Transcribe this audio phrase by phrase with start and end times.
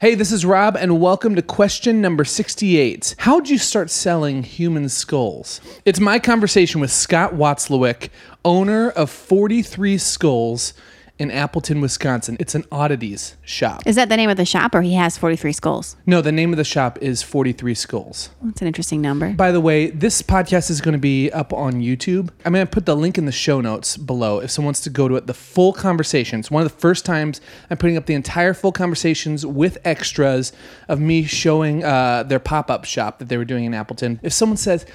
[0.00, 3.16] Hey, this is Rob, and welcome to question number 68.
[3.18, 5.60] How'd you start selling human skulls?
[5.84, 8.08] It's my conversation with Scott Watzlawick,
[8.42, 10.72] owner of 43 Skulls
[11.20, 12.38] in Appleton, Wisconsin.
[12.40, 13.82] It's an oddities shop.
[13.84, 15.96] Is that the name of the shop, or he has 43 skulls?
[16.06, 18.30] No, the name of the shop is 43 Skulls.
[18.42, 19.32] That's an interesting number.
[19.34, 22.30] By the way, this podcast is going to be up on YouTube.
[22.44, 24.90] I'm going to put the link in the show notes below if someone wants to
[24.90, 25.26] go to it.
[25.26, 26.40] The full conversation.
[26.40, 30.52] It's one of the first times I'm putting up the entire full conversations with extras
[30.88, 34.20] of me showing uh, their pop up shop that they were doing in Appleton.
[34.22, 34.86] If someone says,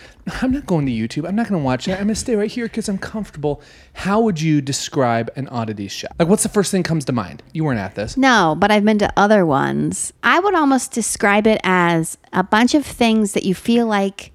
[0.41, 2.35] I'm not going to YouTube, I'm not going to watch it, I'm going to stay
[2.35, 3.61] right here because I'm comfortable,
[3.93, 6.15] how would you describe an oddities shop?
[6.17, 7.43] Like, what's the first thing that comes to mind?
[7.53, 8.17] You weren't at this.
[8.17, 10.13] No, but I've been to other ones.
[10.23, 14.31] I would almost describe it as a bunch of things that you feel like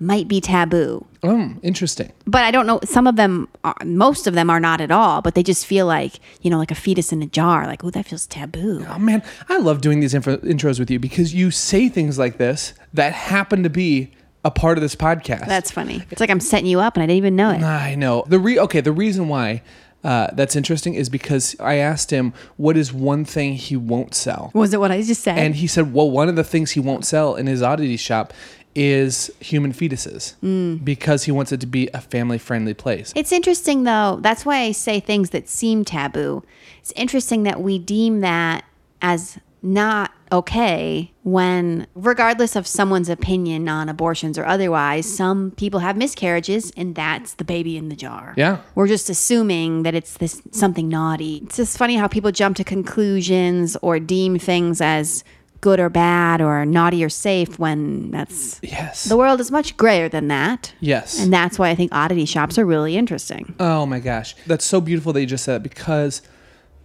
[0.00, 1.06] might be taboo.
[1.22, 2.12] Oh, interesting.
[2.24, 5.22] But I don't know, some of them, are, most of them are not at all,
[5.22, 7.66] but they just feel like, you know, like a fetus in a jar.
[7.66, 8.84] Like, oh, that feels taboo.
[8.88, 12.38] Oh man, I love doing these info- intros with you because you say things like
[12.38, 14.12] this that happen to be
[14.48, 15.46] a part of this podcast.
[15.46, 16.02] That's funny.
[16.10, 17.62] It's like I'm setting you up and I didn't even know it.
[17.62, 18.24] I know.
[18.26, 19.62] The re okay, the reason why
[20.02, 24.50] uh, that's interesting is because I asked him what is one thing he won't sell.
[24.54, 25.38] Was it what I just said?
[25.38, 28.32] And he said, well, one of the things he won't sell in his oddity shop
[28.74, 30.84] is human fetuses Mm.
[30.84, 33.12] because he wants it to be a family friendly place.
[33.16, 34.18] It's interesting though.
[34.22, 36.42] That's why I say things that seem taboo.
[36.80, 38.64] It's interesting that we deem that
[39.02, 45.96] as not okay when regardless of someone's opinion on abortions or otherwise, some people have
[45.96, 48.34] miscarriages and that's the baby in the jar.
[48.36, 48.58] Yeah.
[48.74, 51.40] We're just assuming that it's this something naughty.
[51.44, 55.24] It's just funny how people jump to conclusions or deem things as
[55.60, 59.04] good or bad or naughty or safe when that's Yes.
[59.04, 60.72] the world is much grayer than that.
[60.78, 61.18] yes.
[61.18, 63.54] And that's why I think oddity shops are really interesting.
[63.58, 64.36] Oh my gosh.
[64.46, 66.22] That's so beautiful that you just said that because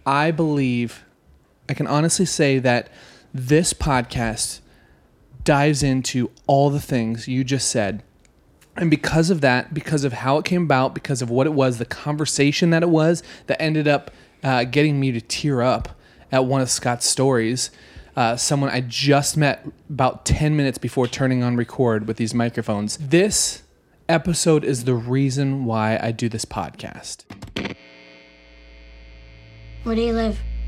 [0.06, 1.04] I believe,
[1.68, 2.88] I can honestly say that
[3.32, 4.60] this podcast
[5.44, 8.02] dives into all the things you just said.
[8.76, 11.78] And because of that, because of how it came about, because of what it was,
[11.78, 14.10] the conversation that it was, that ended up
[14.42, 15.96] uh, getting me to tear up
[16.32, 17.70] at one of Scott's stories.
[18.16, 22.96] Uh, someone I just met about 10 minutes before turning on record with these microphones.
[22.96, 23.62] This
[24.08, 27.24] episode is the reason why I do this podcast.
[29.84, 30.38] Where do you live?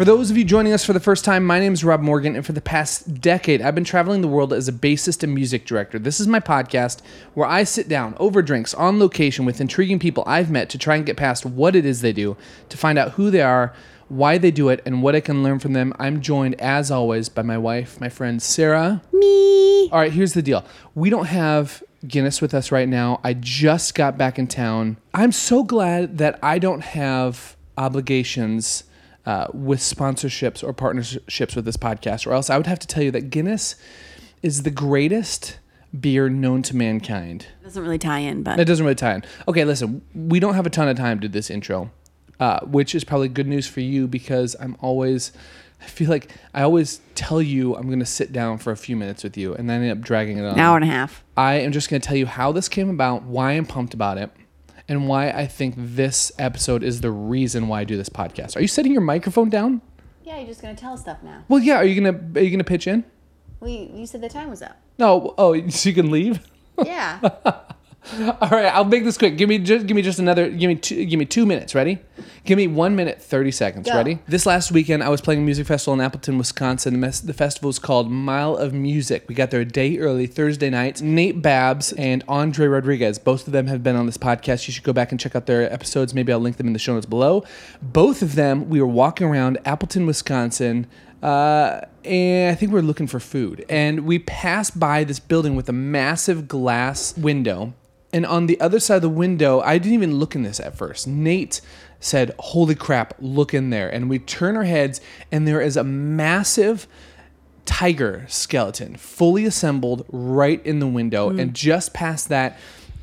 [0.00, 2.34] For those of you joining us for the first time, my name is Rob Morgan,
[2.34, 5.66] and for the past decade, I've been traveling the world as a bassist and music
[5.66, 5.98] director.
[5.98, 7.02] This is my podcast
[7.34, 10.96] where I sit down over drinks on location with intriguing people I've met to try
[10.96, 12.38] and get past what it is they do,
[12.70, 13.74] to find out who they are,
[14.08, 15.92] why they do it, and what I can learn from them.
[15.98, 19.02] I'm joined, as always, by my wife, my friend Sarah.
[19.12, 19.90] Me.
[19.90, 20.64] All right, here's the deal.
[20.94, 23.20] We don't have Guinness with us right now.
[23.22, 24.96] I just got back in town.
[25.12, 28.84] I'm so glad that I don't have obligations
[29.30, 33.04] uh, with sponsorships or partnerships with this podcast, or else I would have to tell
[33.04, 33.76] you that Guinness
[34.42, 35.58] is the greatest
[35.98, 37.46] beer known to mankind.
[37.60, 39.24] It Doesn't really tie in, but It doesn't really tie in.
[39.46, 41.92] Okay, listen, we don't have a ton of time to do this intro,
[42.40, 45.30] uh, which is probably good news for you because I'm always,
[45.80, 48.96] I feel like I always tell you I'm going to sit down for a few
[48.96, 50.54] minutes with you and then I end up dragging it on.
[50.54, 51.22] an hour and a half.
[51.36, 54.18] I am just going to tell you how this came about, why I'm pumped about
[54.18, 54.30] it,
[54.90, 58.56] and why I think this episode is the reason why I do this podcast.
[58.56, 59.80] Are you setting your microphone down?
[60.24, 61.44] Yeah, you're just gonna tell stuff now.
[61.48, 61.76] Well, yeah.
[61.76, 63.04] Are you gonna Are you gonna pitch in?
[63.60, 64.76] We you said the time was up.
[64.98, 65.34] No.
[65.38, 66.40] Oh, so you can leave.
[66.84, 67.20] Yeah.
[68.40, 69.36] All right, I'll make this quick.
[69.36, 71.98] Give me just give me just another give me two, give me 2 minutes, ready?
[72.44, 73.94] Give me 1 minute 30 seconds, Go.
[73.94, 74.18] ready?
[74.26, 76.98] This last weekend I was playing a music festival in Appleton, Wisconsin.
[77.00, 79.26] The, festival is called Mile of Music.
[79.28, 81.02] We got there a day early, Thursday night.
[81.02, 84.66] Nate Babs and Andre Rodriguez, both of them have been on this podcast.
[84.66, 86.14] You should go back and check out their episodes.
[86.14, 87.44] Maybe I'll link them in the show notes below.
[87.82, 90.86] Both of them, we were walking around Appleton, Wisconsin.
[91.22, 93.64] Uh, and I think we are looking for food.
[93.68, 97.74] And we passed by this building with a massive glass window.
[98.12, 100.76] And on the other side of the window, I didn't even look in this at
[100.76, 101.06] first.
[101.06, 101.60] Nate
[102.00, 103.88] said, Holy crap, look in there.
[103.88, 106.88] And we turn our heads, and there is a massive
[107.64, 111.52] tiger skeleton, fully assembled, right in the window, and mm.
[111.52, 112.58] just past that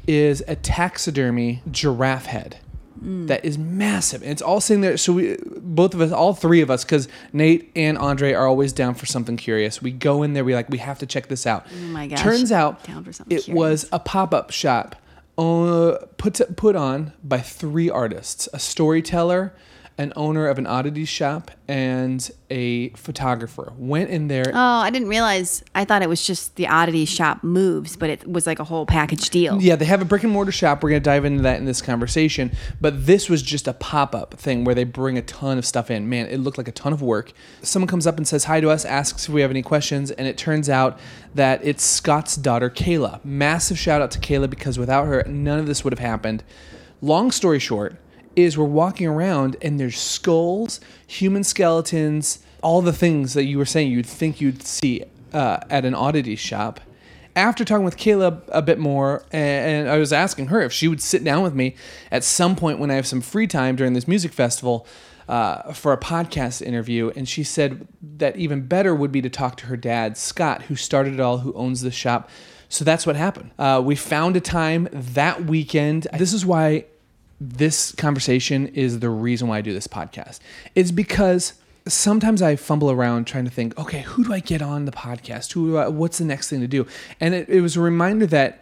[0.07, 2.57] is a taxidermy giraffe head.
[3.01, 4.21] That is massive.
[4.21, 4.97] And it's all sitting there.
[4.97, 8.73] So we, both of us, all three of us, because Nate and Andre are always
[8.73, 9.81] down for something curious.
[9.81, 10.43] We go in there.
[10.43, 11.67] We like we have to check this out.
[11.71, 12.21] Oh my gosh.
[12.21, 13.57] Turns out Down for something it curious.
[13.57, 14.95] was a pop up shop
[15.37, 19.53] uh, put to, put on by three artists: a storyteller,
[19.97, 23.73] an owner of an oddity shop, and a photographer.
[23.77, 24.51] Went in there.
[24.53, 25.63] Oh, I didn't realize.
[25.73, 28.85] I thought it was just the oddity shop moves, but it was like a whole
[28.85, 29.59] package deal.
[29.59, 30.83] Yeah, they have a brick and mortar shop.
[30.83, 32.51] We're going to dive into that in this conversation.
[32.79, 35.89] But this was just a pop up thing where they bring a ton of stuff
[35.89, 36.07] in.
[36.07, 37.31] Man, it looked like a ton of work.
[37.63, 40.27] Someone comes up and says hi to us, asks if we have any questions, and
[40.27, 40.99] it turns out
[41.33, 43.23] that it's Scott's daughter, Kayla.
[43.25, 46.43] Massive shout out to Kayla because without her, none of this would have happened.
[47.01, 47.95] Long story short,
[48.37, 53.65] is we're walking around and there's skulls, human skeletons, all the things that you were
[53.65, 55.03] saying you'd think you'd see
[55.33, 56.79] uh, at an oddity shop
[57.37, 61.01] after talking with Kayla a bit more, and I was asking her if she would
[61.01, 61.75] sit down with me
[62.11, 64.87] at some point when I have some free time during this music festival
[65.29, 67.87] uh, for a podcast interview, and she said
[68.17, 71.37] that even better would be to talk to her dad, Scott, who started it all,
[71.37, 72.27] who owns the shop.
[72.69, 73.51] So that's what happened.
[73.59, 76.07] Uh, we found a time that weekend.
[76.17, 76.85] This is why
[77.39, 80.39] this conversation is the reason why I do this podcast.
[80.75, 81.53] It's because
[81.87, 85.53] sometimes I fumble around trying to think, okay, who do I get on the podcast?
[85.53, 86.87] Who I, what's the next thing to do?
[87.19, 88.61] And it, it was a reminder that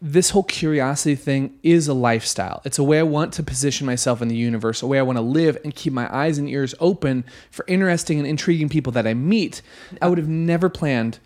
[0.00, 2.60] this whole curiosity thing is a lifestyle.
[2.64, 5.16] It's a way I want to position myself in the universe, a way I want
[5.16, 9.06] to live and keep my eyes and ears open for interesting and intriguing people that
[9.06, 9.62] I meet.
[10.02, 11.20] I would have never planned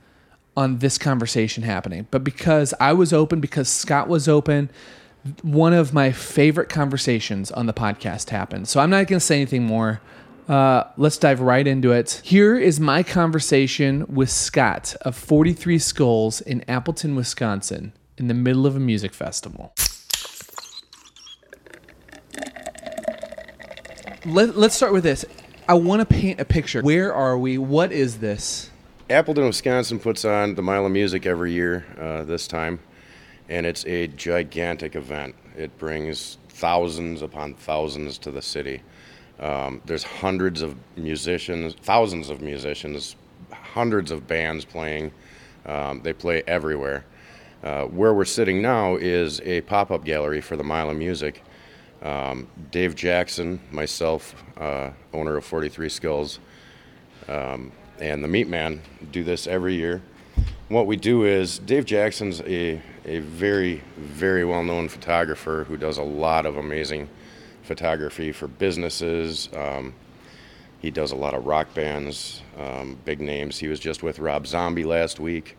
[0.56, 4.70] on this conversation happening, but because I was open, because Scott was open,
[5.42, 8.68] one of my favorite conversations on the podcast happened.
[8.68, 10.00] So I'm not going to say anything more.
[10.48, 12.22] Uh, let's dive right into it.
[12.24, 18.66] Here is my conversation with Scott of 43 Skulls in Appleton, Wisconsin, in the middle
[18.66, 19.74] of a music festival.
[24.24, 25.24] Let, let's start with this.
[25.68, 26.80] I want to paint a picture.
[26.80, 27.58] Where are we?
[27.58, 28.70] What is this?
[29.10, 32.78] Appleton, Wisconsin puts on the Mile of Music every year uh, this time,
[33.48, 35.34] and it's a gigantic event.
[35.56, 38.82] It brings thousands upon thousands to the city.
[39.40, 43.16] Um, there's hundreds of musicians, thousands of musicians,
[43.52, 45.12] hundreds of bands playing.
[45.64, 47.04] Um, they play everywhere.
[47.62, 51.42] Uh, where we're sitting now is a pop up gallery for the Mile of Music.
[52.02, 56.38] Um, Dave Jackson, myself, uh, owner of 43 Skulls,
[57.28, 58.80] um, and the Meat Man
[59.10, 60.00] do this every year.
[60.68, 65.96] What we do is Dave Jackson's a, a very, very well known photographer who does
[65.96, 67.08] a lot of amazing
[67.62, 69.48] photography for businesses.
[69.54, 69.94] Um,
[70.80, 73.58] he does a lot of rock bands, um, big names.
[73.58, 75.56] He was just with Rob Zombie last week.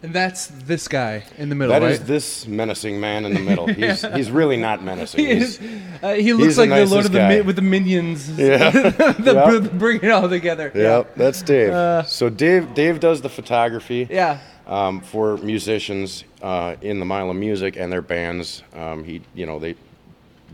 [0.00, 1.90] And that's this guy in the middle, That right?
[1.92, 3.66] is this menacing man in the middle.
[3.82, 5.24] He's he's really not menacing.
[5.26, 5.58] He, is,
[6.02, 7.26] uh, he looks like the Lord of the.
[7.28, 8.30] Mi- with the minions.
[8.38, 8.70] yeah.
[8.70, 9.72] the, Yep.
[9.72, 10.70] Bring it all together.
[10.72, 12.06] Yep, that's Dave.
[12.06, 14.06] so Dave Dave does the photography.
[14.08, 14.38] Yeah.
[14.68, 18.62] um, for musicians uh, in the Mile of Music and their bands.
[18.74, 19.74] Um, he, you know, they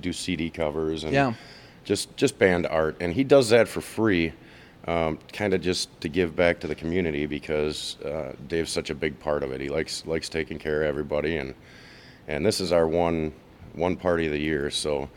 [0.00, 1.34] do CD covers and Yeah.
[1.84, 4.32] just just band art, and he does that for free,
[4.86, 8.94] um, kind of just to give back to the community because uh, Dave's such a
[8.94, 9.60] big part of it.
[9.60, 11.54] He likes likes taking care of everybody, and
[12.28, 13.32] and this is our one
[13.74, 15.08] one party of the year, so.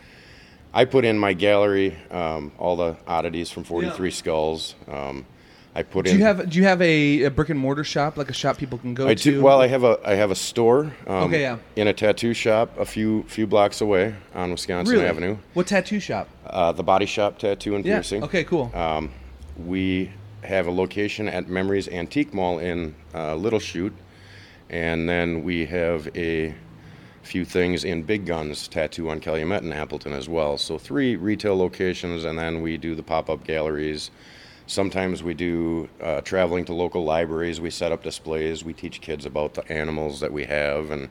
[0.74, 4.76] I put in my gallery um, all the oddities from 43 Skulls.
[4.88, 5.26] Um,
[5.74, 6.18] I put Do in.
[6.20, 8.78] you have do you have a, a brick and mortar shop like a shop people
[8.78, 9.32] can go I to?
[9.32, 10.92] do, well, I have a I have a store.
[11.08, 11.58] Um, Okay, yeah.
[11.78, 15.08] In a tattoo shop, a few few blocks away on Wisconsin really?
[15.08, 15.38] Avenue.
[15.54, 16.28] What tattoo shop?
[16.46, 17.96] Uh, the Body Shop Tattoo and Yeah.
[17.96, 18.24] Piercing.
[18.26, 18.70] Okay, cool.
[19.66, 20.12] We
[20.44, 23.94] have a location at Memories Antique Mall in uh, Little Chute,
[24.70, 26.54] and then we have a
[27.24, 30.58] few things in Big Guns Tattoo on Calumet in Appleton as well.
[30.58, 34.12] So three retail locations, and then we do the pop-up galleries.
[34.68, 37.60] Sometimes we do uh, traveling to local libraries.
[37.60, 38.64] We set up displays.
[38.64, 41.10] We teach kids about the animals that we have and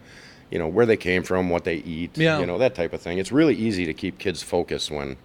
[0.50, 2.38] you know where they came from, what they eat, Yeah.
[2.38, 3.18] you know that type of thing.
[3.18, 5.16] It's really easy to keep kids focused when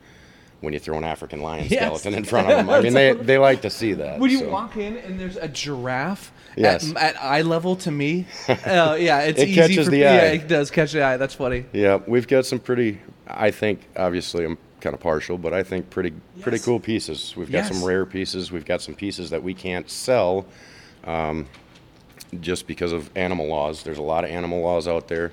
[0.62, 1.82] when you throw an African lion Yes.
[1.82, 2.70] skeleton in front of them.
[2.70, 4.20] I mean, they, they like to see that.
[4.20, 4.50] When you so.
[4.50, 6.91] walk in and there's a giraffe Yes.
[6.91, 10.12] at, at eye level to me, uh, yeah, it's It easy catches for the yeah,
[10.12, 10.15] eye.
[10.36, 11.18] it does catch the eye.
[11.18, 11.65] That's funny.
[11.74, 13.00] Yeah, we've got some pretty.
[13.27, 17.34] I think obviously I'm kind of partial, but I think pretty pretty cool pieces.
[17.38, 17.68] We've got Yes.
[17.74, 18.51] some rare pieces.
[18.51, 20.46] We've got some pieces that we can't sell,
[21.06, 21.48] um,
[22.39, 23.84] just because of animal laws.
[23.84, 25.32] There's a lot of animal laws out there.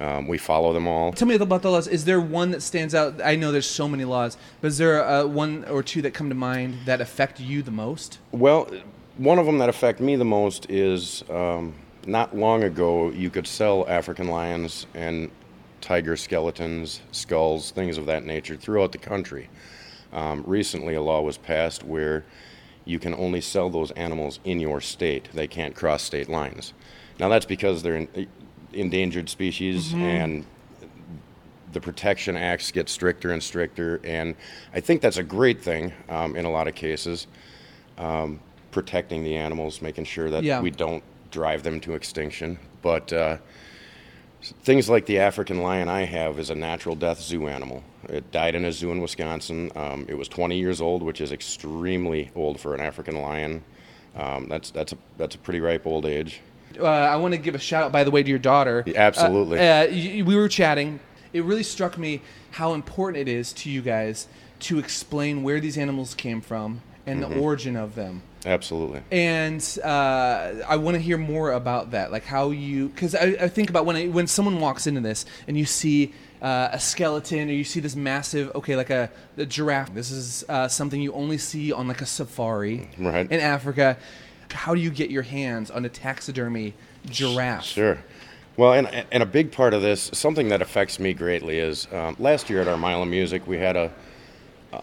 [0.00, 1.12] Um, we follow them all.
[1.12, 1.86] Tell me about the laws.
[1.86, 3.20] Is there one that stands out?
[3.22, 6.28] I know there's so many laws, but is there uh, one or two that come
[6.28, 8.18] to mind that affect you the most?
[8.32, 8.68] Well,
[9.18, 11.74] one of them that affect me the most is um,
[12.06, 15.30] not long ago you could sell African lions and
[15.80, 19.48] tiger skeletons, skulls, things of that nature throughout the country.
[20.12, 22.24] Um, recently, a law was passed where
[22.84, 25.28] you can only sell those animals in your state.
[25.32, 26.72] They can't cross state lines.
[27.18, 28.26] Now that's because they're in,
[28.74, 30.44] endangered species and
[31.72, 34.34] the protection acts get stricter and stricter, and
[34.74, 37.26] I think that's a great thing um, in a lot of cases.
[37.98, 38.40] Um,
[38.72, 40.60] protecting the animals, making sure that Yeah.
[40.60, 42.58] we don't drive them to extinction.
[42.82, 43.36] But uh,
[44.64, 47.82] things like the African lion I have is a natural death zoo animal.
[48.08, 49.70] It died in a zoo in Wisconsin.
[49.76, 53.62] Um, it was 20 years old, which is extremely old for an African lion.
[54.16, 56.40] Um, that's that's a that's a pretty ripe old age.
[56.78, 58.82] Uh, I want to give a shout out, by the way, to your daughter.
[58.86, 59.58] Yeah, absolutely.
[59.58, 61.00] Uh, uh, y- we were chatting.
[61.32, 62.20] It really struck me
[62.52, 64.28] how important it is to you guys
[64.60, 67.32] to explain where these animals came from and Mm-hmm.
[67.34, 68.22] the origin of them.
[68.46, 69.00] Absolutely.
[69.10, 73.48] And uh, I want to hear more about that, like how you, because I, I
[73.48, 77.48] think about when I, when someone walks into this and you see uh, a skeleton
[77.48, 79.94] or you see this massive, okay, like a, a giraffe.
[79.94, 83.30] This is uh, something you only see on like a safari Right.
[83.30, 83.96] in Africa.
[84.52, 86.74] How do you get your hands on a taxidermy
[87.06, 87.64] giraffe?
[87.64, 87.98] Sure.
[88.56, 92.16] Well, and, and a big part of this, something that affects me greatly, is um,
[92.18, 93.90] last year at our Mile of Music, we had a,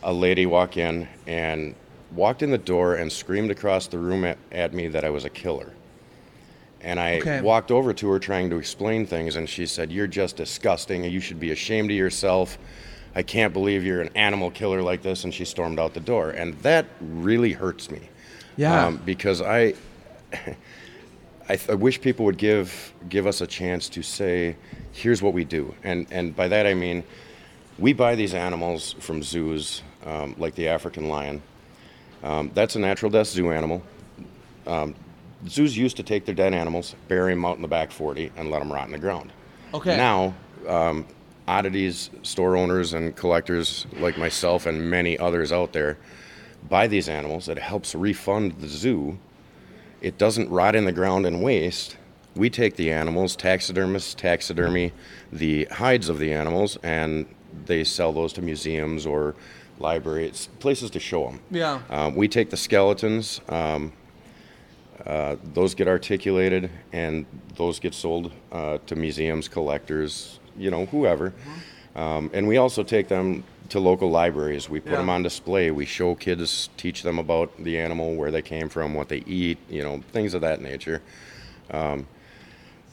[0.02, 1.76] a lady walk in and
[2.16, 5.24] walked in the door and screamed across the room at, at me that I was
[5.26, 5.72] a killer.
[6.82, 7.42] And I Okay.
[7.42, 11.14] walked over to her trying to explain things, and she said, You're just disgusting, and
[11.14, 12.58] you should be ashamed of yourself.
[13.16, 15.24] I can't believe you're an animal killer like this.
[15.24, 16.30] And she stormed out the door.
[16.30, 18.08] And that really hurts me.
[18.60, 18.88] Yeah.
[18.88, 19.74] Um, because I,
[20.34, 24.58] I, th- I wish people would give give us a chance to say,
[24.92, 27.06] here's what we do, and and by that I mean,
[27.78, 31.42] we buy these animals from zoos, um, like the African lion.
[32.22, 33.82] Um, that's a natural death zoo animal.
[34.68, 34.94] Um,
[35.48, 38.52] zoos used to take their dead animals, bury them out in the back 40, and
[38.52, 39.32] let them rot in the ground.
[39.74, 39.96] Okay.
[39.96, 40.34] Now,
[40.68, 41.06] um,
[41.48, 45.98] oddities, store owners, and collectors like myself and many others out there
[46.68, 47.48] buy these animals.
[47.48, 49.20] It helps refund the zoo
[50.02, 51.98] it doesn't rot in the ground and waste.
[52.36, 54.94] We take the animals, taxidermists taxidermy
[55.32, 57.26] the hides of the animals, and
[57.66, 59.36] they sell those to museums or
[59.80, 61.40] libraries, places to show them.
[61.52, 61.82] Yeah.
[61.90, 63.92] Um, we take the skeletons, um,
[65.06, 67.26] uh, those get articulated, and
[67.56, 71.34] those get sold uh, to museums, collectors, you know, whoever.
[71.96, 74.70] Um, and we also take them to local libraries.
[74.70, 74.98] We put Yeah.
[74.98, 75.72] them on display.
[75.72, 79.58] We show kids, teach them about the animal, where they came from, what they eat,
[79.70, 81.02] you know, things of that nature.
[81.72, 82.08] Um,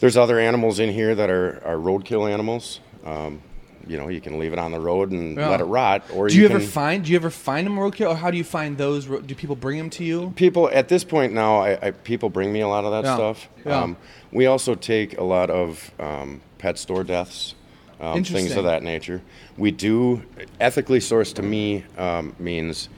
[0.00, 2.80] there's other animals in here that are, are roadkill animals.
[3.04, 3.40] Um,
[3.88, 5.48] you know, you can leave it on the road and Yeah.
[5.48, 7.04] let it rot, or Do you, ever can, find?
[7.04, 9.06] Do you ever find them roadkill, or how do you find those?
[9.06, 10.32] Do people bring them to you?
[10.34, 13.14] people at this point now I, I people bring me a lot of that Yeah.
[13.14, 13.82] stuff Yeah.
[13.82, 13.96] um,
[14.32, 17.54] we also take a lot of um, pet store deaths
[18.00, 19.22] um, things of that nature
[19.56, 20.22] we do
[20.60, 22.88] ethically sourced to me um, means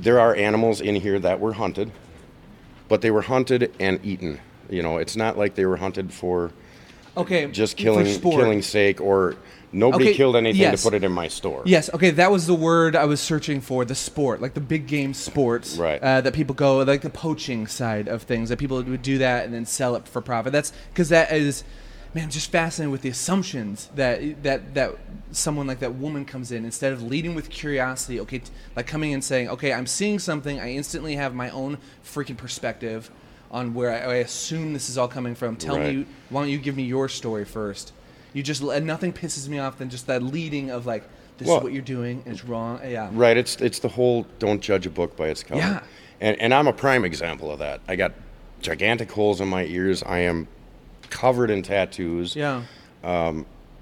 [0.00, 1.90] there are animals in here that were hunted
[2.88, 6.52] but they were hunted and eaten you know it's not like they were hunted for
[7.14, 9.36] Okay, just killing killing sake or
[9.70, 10.80] nobody Okay, killed anything yes.
[10.82, 13.60] to put it in my store Yes, okay, that was the word I was searching
[13.60, 13.84] for.
[13.84, 16.02] The sport, like the big game sports, Right.
[16.02, 19.44] Uh, that people go, like the poaching side of things, that people would do that
[19.44, 20.52] and then sell it for profit.
[20.54, 21.64] That's because that is,
[22.14, 24.96] man, I'm just fascinated with the assumptions that that that
[25.30, 28.20] someone like that woman comes in instead of leading with curiosity.
[28.20, 30.60] Okay, t- like coming and saying, okay, I'm seeing something.
[30.60, 33.10] I instantly have my own freaking perspective
[33.50, 35.56] on where I, I assume this is all coming from.
[35.56, 35.96] Tell Right.
[35.96, 37.92] me, why don't you give me your story first?
[38.32, 41.04] You just and nothing pisses me off than just that leading of like
[41.38, 42.80] this Well- is what you're doing and it's wrong.
[42.84, 43.10] Yeah.
[43.12, 43.36] Right.
[43.36, 45.60] It's it's the whole don't judge a book by its cover.
[45.60, 45.82] Yeah.
[46.20, 47.80] And and I'm a prime example of that.
[47.88, 48.12] I got
[48.60, 50.02] gigantic holes in my ears.
[50.04, 50.46] I am
[51.12, 52.34] covered in tattoos.
[52.34, 52.62] Yeah.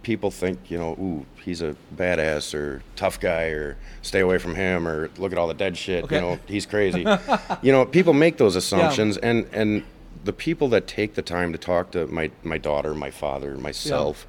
[0.02, 4.54] People think, you know, ooh, he's a badass or tough guy or stay away from
[4.54, 6.14] him or look at all the dead shit, Okay.
[6.16, 7.04] you know, he's crazy.
[7.62, 9.82] you know, people make those assumptions and and
[10.25, 14.26] the people that take the time to talk to my my daughter, my father, myself,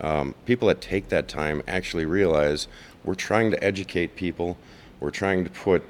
[0.00, 2.68] um, people that take that time actually realize
[3.02, 4.56] we're trying to educate people.
[5.00, 5.82] We're trying to put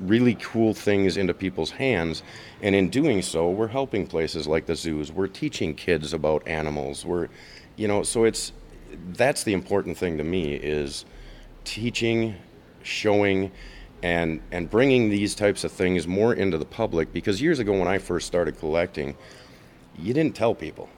[0.00, 2.22] really cool things into people's hands.
[2.62, 5.12] And in doing so, we're helping places like the zoos.
[5.12, 7.04] We're teaching kids about animals.
[7.04, 7.28] We're,
[7.76, 8.52] you know, so it's
[9.12, 11.04] that's the important thing to me is
[11.64, 12.34] teaching,
[12.82, 13.52] showing,
[14.02, 17.12] and and bringing these types of things more into the public.
[17.12, 19.16] Because years ago, when I first started collecting,
[19.98, 20.88] you didn't tell people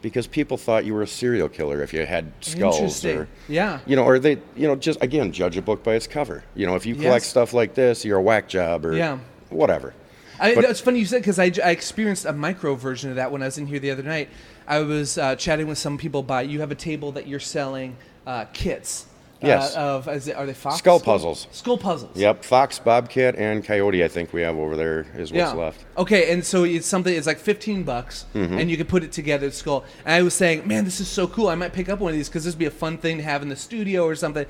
[0.00, 3.80] because people thought you were a serial killer if you had skulls or Yeah.
[3.86, 6.66] you know or they you know just again judge a book by its cover you
[6.66, 7.26] know if you collect Yes.
[7.26, 9.18] stuff like this you're a whack job or Yeah.
[9.50, 9.94] whatever
[10.40, 13.32] I, But- it's funny you said because I, I experienced a micro version of that
[13.32, 14.28] when I was in here the other night.
[14.68, 17.96] I was uh, chatting with some people by you have a table that you're selling
[18.24, 19.06] uh, kits.
[19.40, 19.76] Yes.
[19.76, 21.46] Uh, of it, are they fox Skull puzzles.
[21.52, 22.16] Skull puzzles.
[22.16, 24.02] Yep, fox, bobcat, and coyote.
[24.02, 25.84] I think we have over there is what's left.
[25.96, 27.14] Okay, and so it's something.
[27.14, 28.58] It's like fifteen bucks, Mm-hmm.
[28.58, 29.50] and you can put it together.
[29.52, 29.84] Skull.
[30.04, 31.48] And I was saying, man, this is so cool.
[31.48, 33.22] I might pick up one of these because this would be a fun thing to
[33.22, 34.46] have in the studio or something.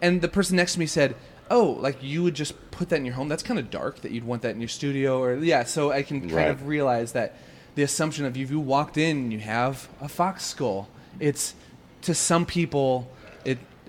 [0.00, 1.14] And the person next to me said,
[1.48, 3.28] "Oh, like you would just put that in your home?
[3.28, 6.02] That's kind of dark that you'd want that in your studio." Or yeah, so I
[6.02, 6.50] can kind Right.
[6.50, 7.36] of realize that
[7.76, 10.88] the assumption of if you walked in you have a fox skull,
[11.20, 11.54] it's
[12.02, 13.08] to some people,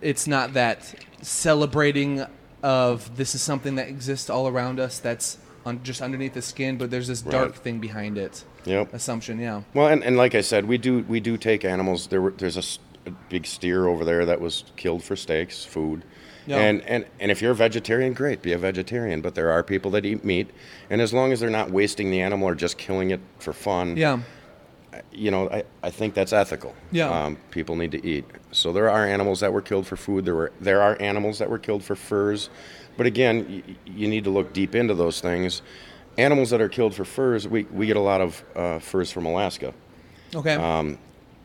[0.03, 2.25] it's not that celebrating
[2.61, 6.77] of this is something that exists all around us that's on, just underneath the skin,
[6.77, 7.55] but there's this dark Right.
[7.59, 8.43] thing behind it.
[8.65, 8.93] Yep.
[8.93, 9.61] Assumption, yeah.
[9.73, 12.07] Well, and, and like I said, we do we do take animals.
[12.07, 16.03] There were, there's a big steer over there that was killed for steaks, food.
[16.45, 16.57] Yeah.
[16.57, 19.21] And, and and if you're a vegetarian, great, be a vegetarian.
[19.21, 20.49] But there are people that eat meat,
[20.89, 23.95] and as long as they're not wasting the animal or just killing it for fun,
[23.97, 24.19] Yeah.
[25.11, 26.73] You know, I, I think that's ethical.
[26.91, 27.09] Yeah.
[27.09, 28.25] Um, people need to eat.
[28.51, 30.25] So there are animals that were killed for food.
[30.25, 32.49] There were there are animals that were killed for furs,
[32.97, 35.61] but again, y- you need to look deep into those things.
[36.17, 39.25] Animals that are killed for furs, we, we get a lot of uh, furs from
[39.25, 39.73] Alaska,
[40.35, 40.53] Okay.
[40.53, 40.97] Um,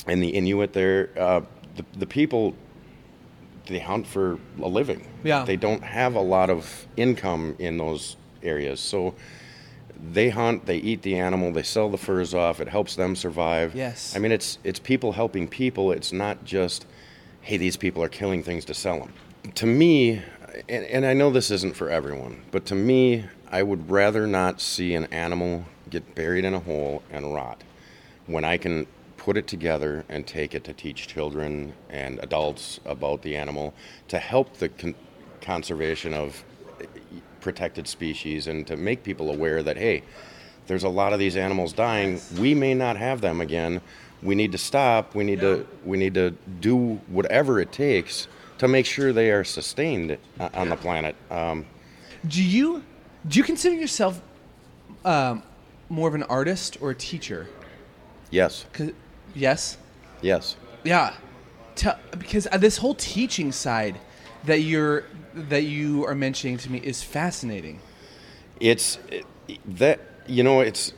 [0.07, 1.41] and the Inuit there, uh,
[1.77, 2.55] the the people,
[3.67, 5.07] they hunt for a living.
[5.25, 5.45] Yeah.
[5.45, 9.15] They don't have a lot of income in those areas, so
[10.01, 12.61] they hunt, they eat the animal, they sell the furs off.
[12.61, 13.75] It helps them survive.
[13.75, 14.15] Yes.
[14.15, 15.93] I mean, it's it's people helping people.
[15.93, 16.87] It's not just,
[17.41, 19.13] hey, these people are killing things to sell them.
[19.55, 20.23] To me,
[20.69, 24.61] and, and I know this isn't for everyone, but to me, I would rather not
[24.61, 27.63] see an animal get buried in a hole and rot
[28.27, 28.87] when I can
[29.17, 33.75] put it together and take it to teach children and adults about the animal
[34.09, 34.95] to help the con-
[35.41, 36.45] conservation of
[37.41, 40.03] protected species and to make people aware that hey
[40.67, 43.81] there's a lot of these animals dying we may not have them again
[44.23, 46.31] we need to stop we need to we need to
[46.61, 50.19] do whatever it takes to make sure they are sustained
[50.55, 51.65] on the planet um,
[52.27, 52.83] do you
[53.27, 54.21] do you consider yourself
[55.05, 55.43] um,
[55.89, 57.49] more of an artist or a teacher?
[58.31, 58.67] Yes.
[59.35, 59.79] yes.
[60.23, 61.15] yes Yeah.
[61.75, 64.01] Tell, because uh, this whole teaching side
[64.45, 67.81] that you're that you are mentioning to me is fascinating.
[68.61, 69.25] it's it,
[69.67, 70.93] that you know it's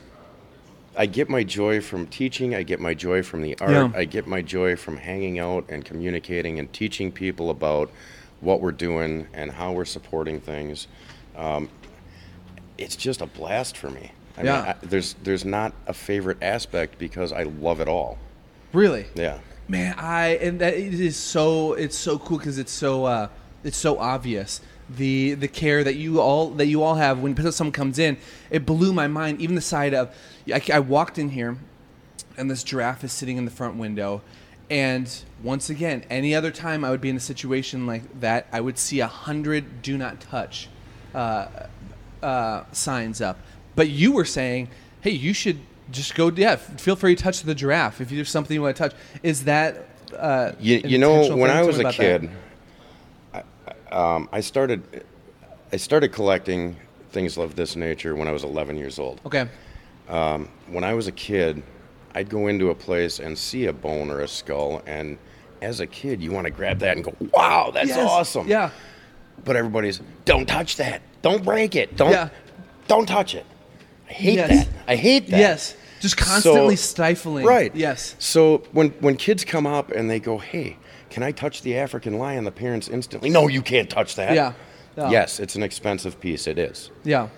[0.97, 3.91] i get my joy from teaching i get my joy from the art Yeah.
[3.93, 7.89] i get my joy from hanging out and communicating and teaching people about
[8.41, 10.87] what we're doing and how we're supporting things
[11.37, 11.69] um,
[12.77, 14.55] it's just a blast for me I Yeah.
[14.55, 18.17] mean, I, there's there's not a favorite aspect because I love it all.
[18.71, 19.05] Really?
[19.13, 19.39] Yeah.
[19.71, 23.29] Man, I and that it is so it's so cool because it's so uh,
[23.63, 27.71] it's so obvious the the care that you all that you all have when someone
[27.71, 28.17] comes in.
[28.49, 29.39] It blew my mind.
[29.39, 30.13] Even the side of
[30.53, 31.55] I, I walked in here,
[32.35, 34.21] and this giraffe is sitting in the front window,
[34.69, 35.09] and
[35.41, 38.77] once again, any other time I would be in a situation like that, I would
[38.77, 40.67] see a hundred "Do not touch"
[41.15, 41.47] uh,
[42.21, 43.39] uh, signs up.
[43.77, 44.67] But you were saying,
[44.99, 45.59] hey, you should
[45.91, 46.31] just go.
[46.31, 48.95] Yeah, feel free to touch the giraffe if there's something you want to touch.
[49.23, 51.49] Is that uh, You, you know, when?
[51.51, 52.29] I was a kid,
[53.33, 53.43] I,
[53.91, 55.05] um, I started
[55.71, 56.75] I started collecting
[57.11, 59.21] things of this nature when I was 11 years old.
[59.25, 59.47] Okay.
[60.07, 61.61] When I was a kid,
[62.15, 65.17] I'd go into a place and see a bone or a skull, and
[65.61, 67.99] as a kid, you want to grab that and go, "Wow, that's Yes.
[68.09, 68.71] awesome!" Yeah.
[69.45, 71.01] But everybody's, "Don't touch that!
[71.21, 71.95] Don't break it!
[71.95, 72.29] Don't, Yeah.
[72.87, 73.45] don't touch it!"
[74.09, 74.49] I hate Yes.
[74.49, 74.67] that.
[74.87, 75.39] I hate that.
[75.39, 75.75] Yes.
[76.01, 77.45] Just constantly So- stifling.
[77.45, 77.73] Right.
[77.75, 78.15] Yes.
[78.19, 80.77] So when when kids come up and they go, "Hey,
[81.09, 84.53] can I touch the African lion?" The parents instantly, "No, you can't touch that." Yeah.
[84.97, 85.09] Yeah.
[85.09, 86.47] Yes, it's an expensive piece.
[86.47, 87.29] It is, Yeah.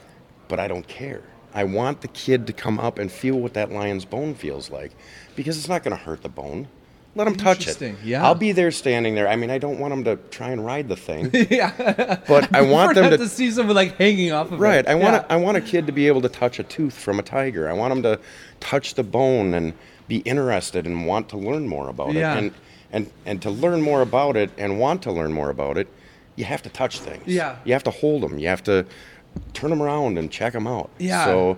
[0.47, 1.21] but I don't care.
[1.53, 4.91] I want the kid to come up and feel what that lion's bone feels like,
[5.35, 6.67] because it's not going to hurt the bone.
[7.15, 7.95] Let them touch it.
[8.03, 8.23] Yeah.
[8.25, 9.27] I'll be there standing there.
[9.27, 12.19] I mean, I don't want them to try and ride the thing, yeah.
[12.27, 14.77] but I want them to to see someone like hanging off of Right.
[14.79, 14.87] it.
[14.87, 14.89] Right.
[14.89, 15.25] I want Yeah.
[15.29, 17.69] I want a kid to be able to touch a tooth from a tiger.
[17.69, 18.19] I want them to
[18.59, 19.73] touch the bone and
[20.07, 22.33] be interested and want to learn more about Yeah.
[22.33, 22.37] it.
[22.39, 22.51] And
[22.91, 25.87] and and to learn more about it and want to learn more about it,
[26.35, 27.23] you have to touch things.
[27.27, 27.57] Yeah.
[27.63, 28.39] You have to hold them.
[28.39, 28.85] You have to
[29.53, 30.89] turn them around and check them out.
[30.97, 31.25] Yeah.
[31.25, 31.57] So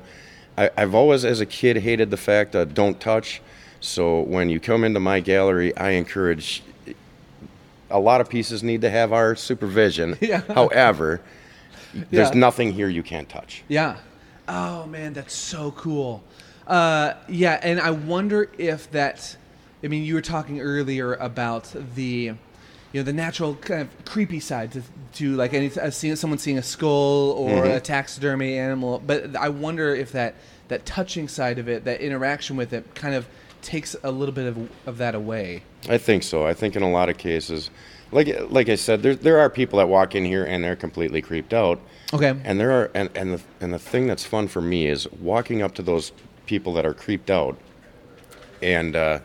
[0.58, 3.42] I, I've always, as a kid, hated the fact that don't touch.
[3.86, 6.64] So when you come into my gallery, I encourage.
[7.92, 10.18] A lot of pieces need to have our supervision.
[10.22, 10.42] Yeah.
[10.42, 11.22] However,
[11.94, 12.36] there's Yeah.
[12.40, 13.64] nothing here you can't touch.
[13.68, 13.98] Yeah.
[14.48, 16.24] Oh man, that's so cool.
[16.68, 19.38] Uh, yeah, and I wonder if that.
[19.84, 22.34] I mean, you were talking earlier about the,
[22.92, 24.82] you know the natural kind of creepy side to,
[25.14, 27.78] to like any uh, seeing someone seeing a skull or Mm-hmm.
[27.78, 29.00] a taxidermy animal.
[29.06, 30.34] But I wonder if that
[30.70, 33.28] that touching side of it, that interaction with it, kind of
[33.66, 35.64] takes a little bit of of that away.
[35.90, 36.46] I think so.
[36.46, 37.70] I think in a lot of cases,
[38.12, 41.22] like like I said, there there are people that walk in here and they're completely
[41.22, 41.82] creeped out.
[42.14, 42.40] Okay.
[42.44, 45.62] And there are and, and the and the thing that's fun for me is walking
[45.62, 46.12] up to those
[46.46, 47.58] people that are creeped out
[48.62, 49.20] and uh,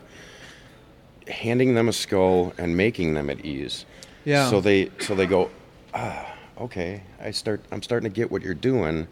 [1.27, 3.85] handing them a skull and making them at ease.
[4.25, 4.49] Yeah.
[4.49, 5.49] So they so they go,
[5.93, 7.03] ah, okay.
[7.21, 9.07] I start I'm starting to get what you're doing.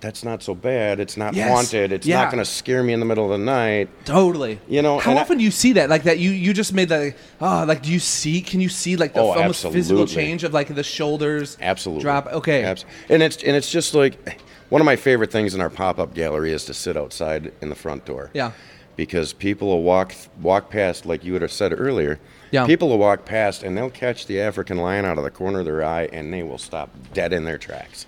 [0.00, 0.98] That's not so bad.
[0.98, 1.48] It's not Yes.
[1.50, 1.92] haunted.
[1.92, 2.22] It's Yeah.
[2.22, 3.88] not going to scare me in the middle of the night.
[4.06, 4.58] Totally.
[4.68, 5.90] You know, how and I- often do you see that?
[5.90, 7.00] Like that, you you just made that.
[7.00, 8.40] Like, oh, like do you see?
[8.40, 11.58] Can you see like the Oh, almost physical change of like the shoulders?
[11.60, 12.02] Absolutely.
[12.02, 12.28] Drop.
[12.32, 12.62] Okay.
[12.64, 14.38] Abs- and it's and it's just like
[14.70, 17.74] one of my favorite things in our pop-up gallery is to sit outside in the
[17.74, 18.30] front door.
[18.32, 18.52] Yeah.
[18.96, 22.18] Because people will walk walk past, like you would have said earlier.
[22.50, 22.66] Yeah.
[22.66, 25.64] People will walk past and they'll catch the African lion out of the corner of
[25.66, 28.06] their eye, and they will stop dead in their tracks,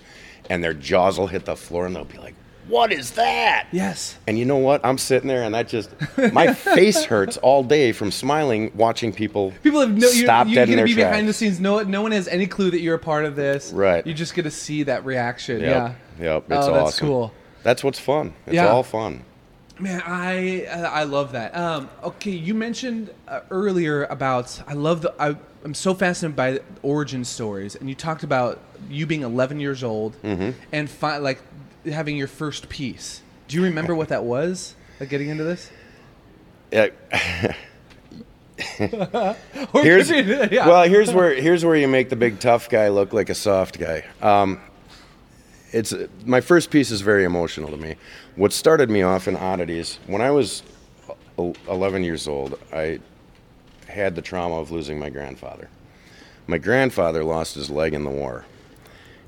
[0.51, 2.35] and their jaws will hit the floor, and they'll be like,
[2.69, 4.17] "What is that?" Yes.
[4.27, 4.85] And you know what?
[4.85, 5.91] I'm sitting there, and that just
[6.33, 10.09] my face hurts all day from smiling, watching people People have no.
[10.09, 11.11] Stop you're dead in gonna be tracks.
[11.11, 11.61] behind the scenes.
[11.61, 13.73] No, no one has any clue that you're a part of this.
[13.73, 14.07] Right.
[14.07, 15.61] You just get to see that reaction.
[15.61, 15.97] Yep.
[16.21, 16.25] Yeah.
[16.25, 16.45] Yep.
[16.51, 17.07] Oh, it's oh, that's awesome.
[17.09, 17.33] cool.
[17.63, 18.35] That's what's fun.
[18.47, 18.69] It's Yeah.
[18.69, 19.25] all fun.
[19.83, 21.57] Man, I uh, I love that.
[21.57, 26.61] Um, okay, you mentioned uh, earlier about I love the I, I'm so fascinated by
[26.83, 30.51] origin stories, and you talked about you being 11 years old Mm-hmm.
[30.73, 31.41] and fi- like
[31.85, 33.23] having your first piece.
[33.49, 34.77] Do you remember what that was?
[35.01, 35.69] Like getting into this?
[36.71, 36.87] Yeah,
[38.79, 40.67] here's yeah.
[40.69, 43.81] well, here's where here's where you make the big tough guy look like a soft
[43.81, 44.05] guy.
[44.21, 44.61] Um,
[45.73, 45.93] it's
[46.25, 47.97] my first piece is very emotional to me.
[48.37, 50.63] What started me off in oddities when I was
[51.69, 52.99] 11 years old, I
[53.89, 55.69] had the trauma of losing my grandfather.
[56.47, 58.45] My grandfather lost his leg in the war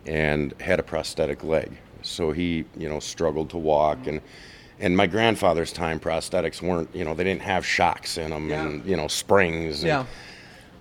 [0.06, 1.70] and had a prosthetic leg.
[2.02, 4.20] So he, you know, struggled to walk and
[4.80, 8.84] and my grandfather's time prosthetics weren't, you know, they didn't have shocks in them and,
[8.84, 10.04] you know, springs and, yeah,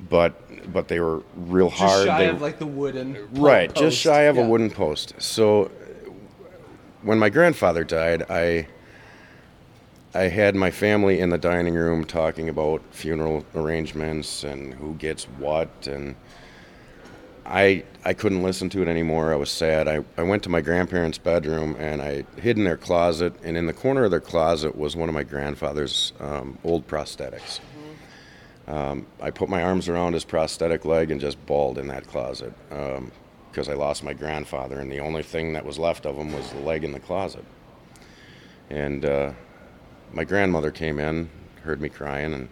[0.09, 0.33] but
[0.73, 2.07] but they were real just hard.
[2.07, 3.27] shy They- of like the wooden.
[3.33, 3.79] right, post.
[3.81, 4.43] just shy of Yeah.
[4.45, 5.13] a wooden post.
[5.19, 5.69] So
[7.03, 8.67] when my grandfather died, I
[10.15, 15.23] I had my family in the dining room talking about funeral arrangements and who gets
[15.25, 16.15] what and
[17.45, 19.33] I I couldn't listen to it anymore.
[19.33, 19.87] I was sad.
[19.87, 23.65] I, I went to my grandparents' bedroom and I hid in their closet and in
[23.65, 27.59] the corner of their closet was one of my grandfather's um, old prosthetics.
[28.65, 32.53] Um, I put my arms around his prosthetic leg and just bawled in that closet
[33.53, 36.49] because I lost my grandfather, and the only thing that was left of him was
[36.49, 37.45] the leg in the closet.
[38.71, 39.33] And uh,
[40.11, 41.29] my grandmother came in,
[41.61, 42.49] heard me crying, and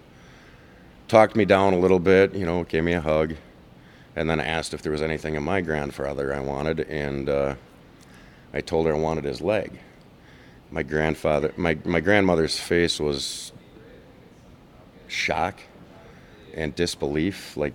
[1.08, 3.34] talked me down a little bit, you know, gave me a hug,
[4.16, 7.56] and then asked if there was anything in my grandfather I wanted, and uh,
[8.54, 9.80] I told her I wanted his leg.
[10.70, 13.54] My grandfather, my, my grandmother's face was
[15.08, 15.60] shock
[16.54, 17.74] and disbelief like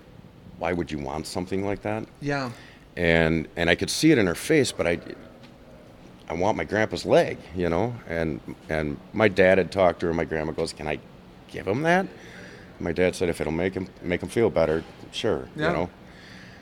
[0.58, 2.50] why would you want something like that Yeah,
[2.96, 4.98] and and i could see it in her face but i
[6.28, 7.94] i want my grandpa's leg you know?
[8.08, 10.98] And and my dad had talked to her my grandma goes can i
[11.48, 12.06] give him that?
[12.80, 14.82] My dad said if it'll make him make him feel better
[15.12, 15.68] sure Yeah.
[15.68, 15.90] you know?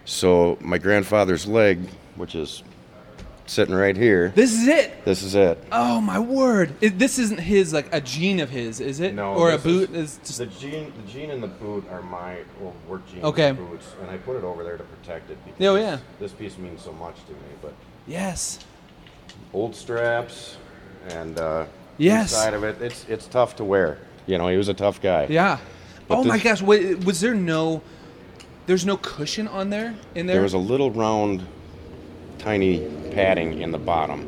[0.04, 1.78] So my grandfather's leg
[2.16, 2.62] which is
[3.46, 5.04] sitting right here this is it.
[5.04, 6.72] this is it Oh my word!
[6.80, 9.14] It, this isn't his like a jean of his, is it?
[9.14, 10.92] No, or a boot is- is just the jean.
[11.04, 13.48] The jean and the boot are my old work jeans Okay.
[13.50, 15.38] and boots, and I put it over there to protect it.
[15.44, 15.98] Because Oh, this- yeah.
[16.20, 17.38] This piece means so much to me.
[17.60, 17.74] But
[18.06, 18.60] yes.
[19.52, 20.56] old straps
[21.10, 21.66] and uh,
[21.98, 22.32] Yes.
[22.32, 23.98] inside of it, it's it's tough to wear.
[24.26, 25.26] You know, he was a tough guy.
[25.28, 25.58] Yeah.
[26.08, 26.60] But oh my gosh!
[26.62, 27.82] Wait, was there no?
[28.66, 30.36] There's no cushion on there in there.
[30.36, 31.46] There was a little round,
[32.44, 34.20] tiny padding in the bottom,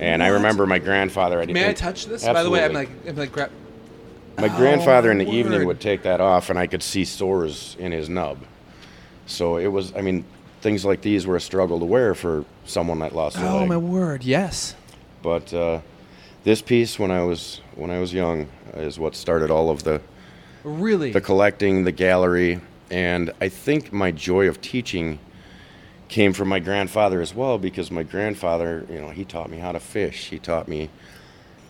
[0.00, 1.42] and I remember my grandfather.
[1.42, 2.24] I May I touch this?
[2.24, 3.50] By the way, I'm like, I'm like, grab.
[4.38, 7.76] My grandfather in the Oh, evening would take that off, and I could see sores
[7.78, 8.38] in his nub.
[9.26, 10.24] So it was, I mean,
[10.62, 14.24] things like these were a struggle to wear for someone that lost Oh my word!
[14.24, 14.74] Yes.
[15.22, 15.80] But uh,
[16.44, 20.00] this piece, when I was when I was young, is what started all of the
[20.64, 21.12] Really.
[21.12, 25.18] the collecting, the gallery, and I think my joy of teaching
[26.10, 29.70] came from my grandfather as well because my grandfather, you know, he taught me how
[29.70, 30.26] to fish.
[30.26, 30.90] He taught me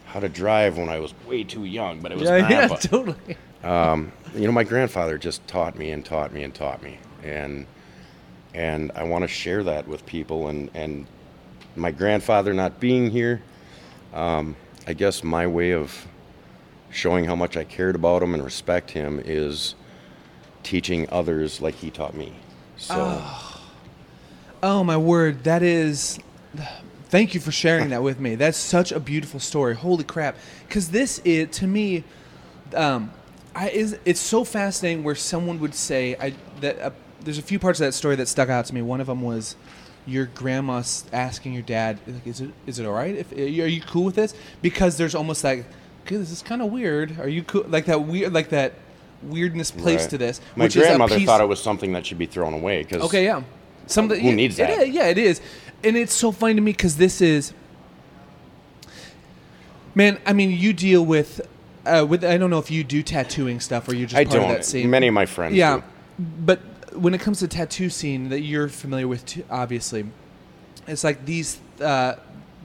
[0.07, 3.37] how to drive when I was way too young, but it was yeah, yeah, totally.
[4.35, 7.67] you know, my grandfather just taught me and taught me and taught me, and
[8.55, 10.49] and I want to share that with people.
[10.49, 11.07] And and
[11.77, 13.43] my grandfather not being here,
[14.15, 16.07] um, I guess my way of
[16.91, 19.75] showing how much I cared about him and respect him is
[20.63, 22.33] teaching others like he taught me.
[22.79, 23.50] So Oh
[24.63, 26.19] my word, that is.
[27.09, 28.37] Thank you for sharing that with me.
[28.37, 29.75] That's such a beautiful story.
[29.75, 30.37] Holy crap!
[30.69, 32.05] Because this is to me,
[32.75, 33.11] um,
[33.55, 37.59] I is it's so fascinating where someone would say I that uh, there's a few
[37.59, 38.83] parts of that story that stuck out to me.
[38.83, 39.57] One of them was
[40.07, 43.15] your grandma's asking your dad, like, "Is it is it all right?
[43.17, 45.65] If are you, cool with this?" Because there's almost like,
[46.07, 47.19] "Okay, this is kind of weird.
[47.19, 48.75] Are you cool?" Like that weird, like that
[49.23, 50.11] weirdness placed Right.
[50.11, 50.41] to this.
[50.55, 53.03] My which is a grandmother thought it was something that should be thrown away because
[53.03, 53.43] Okay, yeah.
[53.91, 54.83] Something Who needs it that?
[54.83, 55.41] is, yeah, it is,
[55.83, 57.53] and it's so funny to me because this is,
[59.95, 60.19] man.
[60.27, 61.41] I mean, you deal with,
[61.87, 62.25] uh, with.
[62.25, 64.53] I don't know if you do tattooing stuff or you're just I part of don't.
[64.53, 64.91] that scene.
[64.91, 65.83] Many of my friends yeah, do.
[66.45, 66.61] but
[66.95, 70.07] when it comes to tattoo scene that you're familiar with, too, obviously,
[70.87, 71.59] it's like these.
[71.81, 72.15] Uh,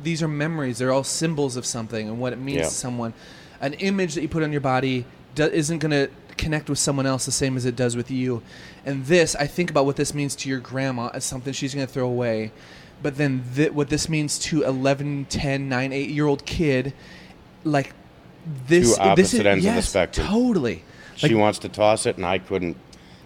[0.03, 0.77] these are memories.
[0.77, 2.63] They're all symbols of something and what it means Yeah.
[2.65, 3.13] to someone.
[3.61, 7.05] An image that you put on your body do, isn't going to connect with someone
[7.05, 8.41] else the same as it does with you.
[8.85, 11.87] And this, I think about what this means to your grandma as something she's going
[11.87, 12.51] to throw away.
[13.01, 16.93] But then th- what this means to 11, 10, 9, 8 year old kid,
[17.63, 17.93] like
[18.67, 18.95] this.
[18.95, 20.27] Two opposite this is, ends of the spectrum.
[20.27, 20.83] Totally.
[21.15, 22.77] She wants to toss it, and I couldn't.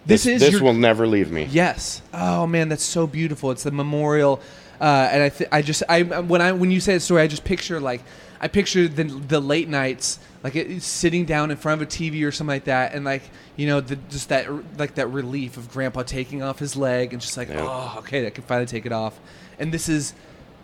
[0.06, 1.46] This This, is this your- will never leave me.
[1.50, 2.02] Yes.
[2.14, 3.50] Oh man, that's so beautiful.
[3.50, 4.40] It's the memorial,
[4.80, 7.26] uh, and I th- I just I when I when you say the story, I
[7.26, 8.02] just picture like
[8.40, 12.26] I picture the the late nights like it, sitting down in front of a TV
[12.26, 13.22] or something like that, and like
[13.56, 17.20] you know the, just that like that relief of Grandpa taking off his leg and
[17.20, 17.60] just like Yeah.
[17.68, 19.18] oh okay, I can finally take it off,
[19.58, 20.14] and this is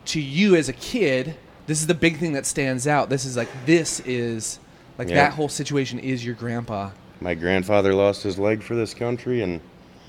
[0.07, 1.37] to you as a kid.
[1.67, 3.11] This is the big thing that stands out.
[3.11, 4.59] This is like this is
[4.99, 5.17] like Yeah.
[5.17, 6.91] that whole situation is your grandpa.
[7.21, 9.61] My grandfather lost his leg for this country, and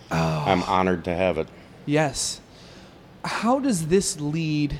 [0.09, 0.43] Oh.
[0.47, 1.47] I'm honored to have it.
[1.85, 2.39] Yes.
[3.27, 4.79] How does this lead?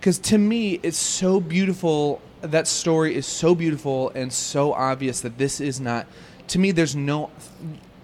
[0.00, 2.20] Because to me, it's so beautiful.
[2.40, 6.06] That story is so beautiful and so obvious that this is not.
[6.48, 7.30] To me, there's no,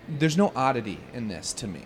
[0.09, 1.53] there's no oddity in this.
[1.55, 1.83] To me,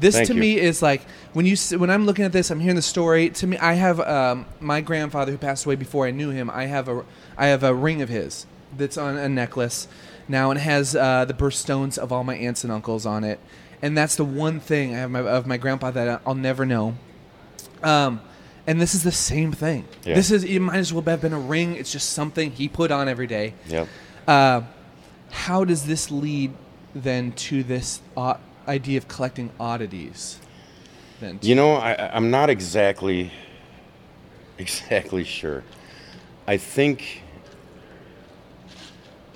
[0.00, 0.40] this Thank to you.
[0.40, 3.30] me is like when you when I'm looking at this, I'm hearing the story.
[3.30, 6.50] To me, I have um, my grandfather who passed away before I knew him.
[6.50, 7.04] I have a
[7.36, 8.46] I have a ring of his
[8.76, 9.88] that's on a necklace
[10.28, 13.40] now and has uh, the birthstones of all my aunts and uncles on it,
[13.80, 16.94] and that's the one thing I have my, of my grandpa that I'll never know.
[17.82, 18.20] Um,
[18.66, 19.86] and this is the same thing.
[20.04, 20.14] Yeah.
[20.14, 21.74] This is it might as well have been a ring.
[21.76, 23.54] It's just something he put on every day.
[23.68, 23.88] Yep.
[24.26, 24.62] Uh,
[25.30, 26.52] how does this lead
[26.94, 28.34] then to this uh,
[28.66, 30.38] idea of collecting oddities?
[31.20, 33.32] Then You know, I, I- I'm not exactly
[34.58, 35.64] exactly sure.
[36.46, 37.22] I think,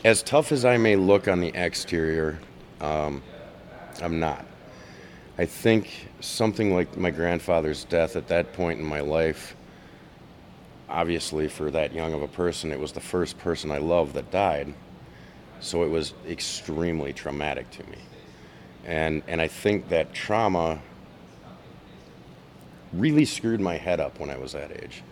[0.04, 2.38] as tough as I may look on the exterior,
[2.80, 3.22] um,
[4.00, 4.44] I'm not.
[5.38, 9.54] I think something like my grandfather's death at that point in my life,
[10.88, 14.30] obviously for that young of a person, it was the first person I loved that
[14.30, 14.72] died.
[15.60, 17.98] So it was extremely traumatic to me.
[18.84, 20.80] And, and I think that trauma
[22.92, 25.02] really screwed my head up when I was that age.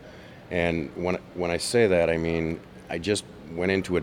[0.50, 4.02] And when when I say that, I mean I just went into a,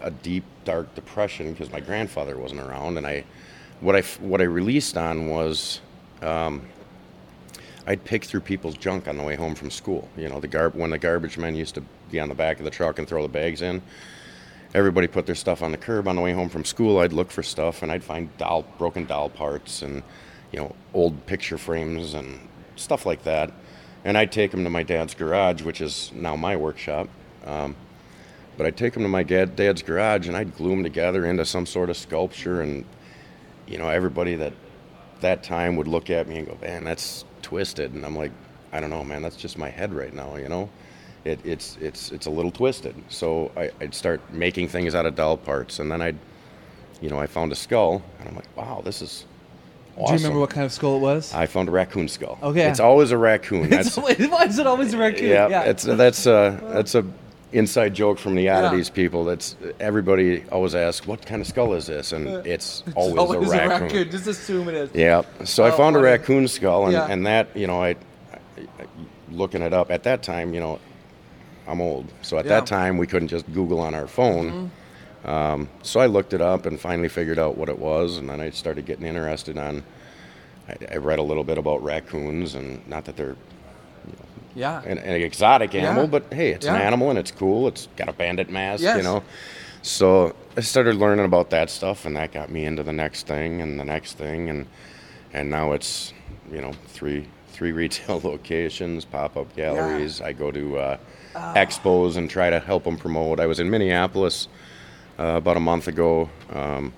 [0.00, 3.24] a deep dark depression because my grandfather wasn't around, and I
[3.80, 5.80] what I what I released on was
[6.22, 6.62] um,
[7.86, 10.08] I'd pick through people's junk on the way home from school.
[10.16, 12.64] You know, the garb when the garbage men used to be on the back of
[12.64, 13.80] the truck and throw the bags in.
[14.74, 16.98] Everybody put their stuff on the curb on the way home from school.
[16.98, 20.02] I'd look for stuff and I'd find doll broken doll parts and
[20.52, 22.40] you know old picture frames and
[22.74, 23.52] stuff like that.
[24.04, 27.08] And I'd take them to my dad's garage, which is now my workshop.
[27.44, 27.76] Um,
[28.56, 31.44] but I'd take them to my dad, dad's garage and I'd glue them together into
[31.44, 32.62] some sort of sculpture.
[32.62, 32.84] And
[33.66, 34.52] you know, everybody that
[35.20, 38.32] that time would look at me and go, "Man, that's twisted." And I'm like,
[38.72, 39.22] "I don't know, man.
[39.22, 40.68] That's just my head right now." You know,
[41.24, 42.94] it, it's it's it's a little twisted.
[43.08, 46.18] So I, I'd start making things out of doll parts, and then I'd,
[47.00, 49.24] you know, I found a skull, and I'm like, "Wow, this is."
[49.98, 50.16] Awesome.
[50.16, 51.32] Do you remember what kind of skull it was?
[51.32, 52.38] I found a raccoon skull.
[52.42, 52.68] Okay.
[52.68, 53.70] It's always a raccoon.
[53.70, 55.30] That's always, why is it always a raccoon?
[55.30, 57.02] yeah, It's that's a that's a
[57.52, 59.24] inside joke from the oddities people.
[59.24, 64.10] That's everybody always asks, "What kind of skull is this?" And it's always, a, raccoon.
[64.10, 64.90] Just assume it is.
[64.94, 65.22] Yeah.
[65.44, 67.06] So I Oh, found a raccoon skull, and, Yeah.
[67.08, 67.96] and that you know, I, I,
[68.58, 68.86] I-
[69.30, 70.78] looking it up at that time, you know,
[71.66, 72.52] I'm old, so at Yeah.
[72.52, 72.58] Mm-hmm.
[72.60, 74.70] that time we couldn't just Google on our phone.
[75.24, 78.40] Um, so I looked it up and finally figured out what it was, and then
[78.40, 79.82] I started getting interested on.
[80.68, 83.34] I, I read a little bit about raccoons, and not that they're
[84.56, 84.82] Yeah.
[84.84, 86.10] an, an exotic animal, Yeah.
[86.10, 87.68] but hey, it's an animal and it's cool.
[87.68, 88.96] It's got a bandit mask, Yes.
[88.96, 89.22] you know.
[89.82, 93.60] So I started learning about that stuff, and that got me into the next thing
[93.62, 94.66] and the next thing, and
[95.32, 96.12] and now it's
[96.50, 100.20] you know three three retail locations, pop up galleries.
[100.20, 100.96] I go to uh,
[101.38, 101.52] Ah.
[101.54, 103.40] expos and try to help them promote.
[103.40, 104.48] I was in Minneapolis
[105.18, 106.30] uh, about a month ago.
[106.50, 106.94] Um,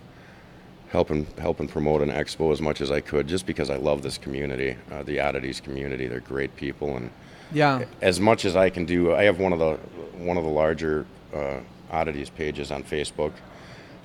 [0.90, 4.18] helping helping promote an expo as much as I could, just because I love this
[4.18, 6.06] community, uh, the oddities community.
[6.06, 7.10] They're great people, and
[7.52, 7.84] Yeah.
[8.00, 9.76] as much as I can do, I have one of the
[10.18, 11.58] one of the larger uh,
[11.90, 13.32] oddities pages on Facebook.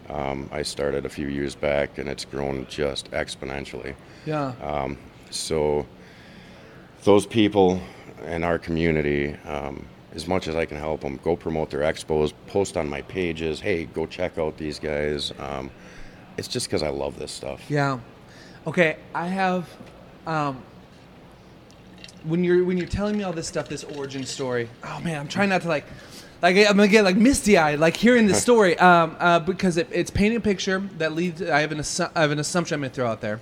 [0.10, 3.96] Um, I started a few years back, and it's grown just exponentially.
[4.26, 4.52] Yeah.
[4.62, 4.98] Um,
[5.30, 5.86] so
[7.06, 7.80] those people
[8.28, 12.34] in our community, um, as much as I can help them, go promote their expos,
[12.48, 13.60] post on my pages.
[13.62, 15.32] Hey, go check out these guys.
[15.40, 15.72] Um,
[16.38, 17.62] it's just because I love this stuff.
[17.70, 18.00] Yeah.
[18.66, 19.70] Okay, I have
[20.26, 20.62] um
[22.24, 24.70] when you're when you're telling me all this stuff, this origin story.
[24.84, 25.86] Oh man, I'm trying not to like
[26.42, 29.88] like I'm gonna get like misty eyed like hearing this story um uh, because it,
[29.92, 31.42] it's painting a picture that leads.
[31.42, 33.40] I have an assu- I have an assumption I'm gonna throw out there,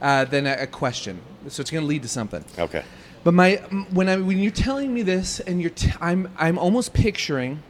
[0.00, 1.20] uh, then a, a question.
[1.48, 2.44] So it's gonna lead to something.
[2.58, 2.84] Okay.
[3.24, 3.56] But my
[3.90, 7.62] when I when you're telling me this and you're t- I'm I'm almost picturing.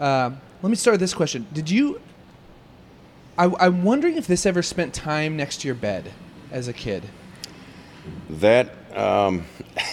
[0.00, 0.30] Uh,
[0.62, 2.00] let me start with this question: Did you?
[3.38, 6.12] I, I'm wondering if this ever spent time next to your bed
[6.50, 7.04] as a kid.
[8.30, 9.44] That um,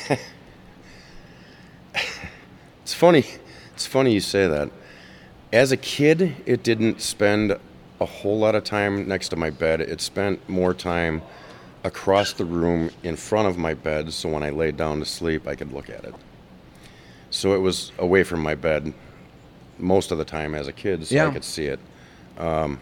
[2.84, 3.26] it's funny.
[3.74, 4.70] It's funny you say that.
[5.52, 7.58] As a kid, it didn't spend
[8.00, 9.82] a whole lot of time next to my bed.
[9.82, 11.22] It spent more time
[11.84, 15.48] across the room in front of my bed, so when I laid down to sleep,
[15.48, 16.16] I could look at it.
[17.30, 18.94] So it was away from my bed
[19.78, 21.28] most of the time as a kid, so Yeah.
[21.28, 21.80] I could see it.
[22.38, 22.80] Um,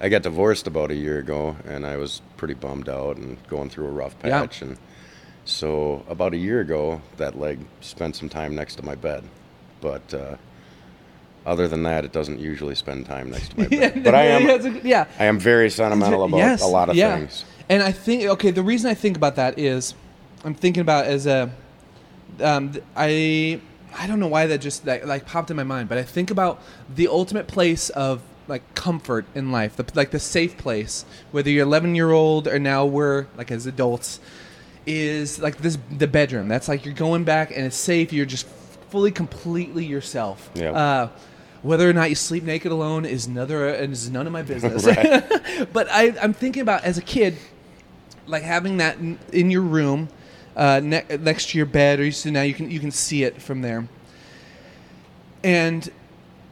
[0.00, 3.68] I got divorced about a year ago, and I was pretty bummed out and going
[3.68, 4.62] through a rough patch.
[4.62, 4.68] Yeah.
[4.68, 4.78] And
[5.44, 9.24] so about a year ago, that leg spent some time next to my bed.
[9.80, 10.36] But uh,
[11.44, 14.04] other than that, it doesn't usually spend time next to my bed.
[14.04, 15.04] but I am, yeah, a- yeah.
[15.18, 17.16] I am very sentimental about Yes, a lot of yeah.
[17.16, 17.44] things.
[17.68, 19.94] And I think okay, the reason I think about that is
[20.44, 21.50] I'm thinking about as a
[22.40, 23.60] um, I
[23.98, 26.30] I don't know why that just that, like popped in my mind, but I think
[26.30, 26.62] about
[26.94, 31.66] the ultimate place of like comfort in life, the, like the safe place, whether you're
[31.66, 34.20] 11 year old or now we're like as adults,
[34.86, 36.48] is like this the bedroom.
[36.48, 38.12] That's like you're going back and it's safe.
[38.12, 38.46] You're just
[38.90, 40.50] fully, completely yourself.
[40.54, 40.74] Yep.
[40.74, 41.08] Uh,
[41.62, 44.84] whether or not you sleep naked alone is another is none of my business.
[45.72, 47.36] but I, I'm thinking about as a kid,
[48.26, 50.08] like having that in, in your room,
[50.56, 53.24] uh, ne- next to your bed, or you see now you can you can see
[53.24, 53.88] it from there.
[55.44, 55.88] And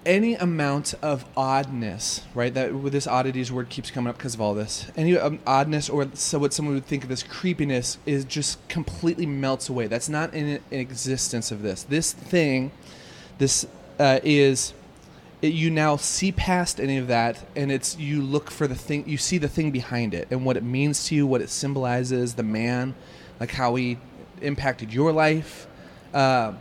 [0.07, 2.55] any amount of oddness, right?
[2.55, 4.91] That with this oddities word keeps coming up because of all this.
[4.97, 9.27] Any um, oddness, or so what someone would think of as creepiness, is just completely
[9.27, 9.89] melts away.
[9.89, 11.83] That's not in, in existence of this.
[11.83, 12.71] This thing,
[13.39, 13.67] this
[13.99, 14.73] uh, is
[15.43, 19.07] it, you now see past any of that and it's you look for the thing
[19.07, 22.35] you see the thing behind it and what it means to you what it symbolizes
[22.35, 22.95] the man
[23.39, 23.99] like how he
[24.41, 25.67] impacted your life
[26.15, 26.53] uh,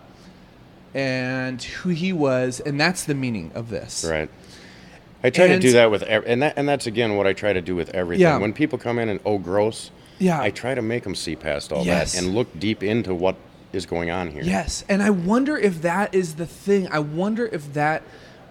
[0.96, 4.30] and who he was and that's the meaning of this Right.
[5.24, 7.52] I try to do that with, ev- and that, and that's again what I try
[7.52, 8.22] to do with everything.
[8.22, 8.38] Yeah.
[8.38, 10.40] When people come in and oh gross, Yeah.
[10.40, 12.14] I try to make them see past all Yes.
[12.14, 13.36] that and look deep into what
[13.74, 14.44] is going on here.
[14.44, 16.88] Yes, and I wonder if that is the thing.
[16.92, 18.04] I wonder if that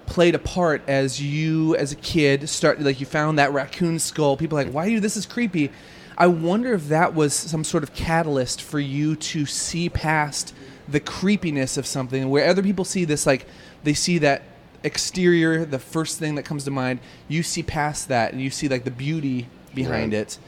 [0.07, 4.37] played a part as you, as a kid, start like you found that raccoon skull.
[4.37, 5.00] People are like, why are you?
[5.00, 5.70] This is creepy.
[6.18, 10.52] I wonder if that was some sort of catalyst for you to see past
[10.94, 13.46] the creepiness of something, where other people see this like
[13.83, 14.42] they see that
[14.85, 17.00] exterior, the first thing that comes to mind.
[17.28, 20.20] You see past that, and you see like the beauty behind Right.
[20.22, 20.38] it.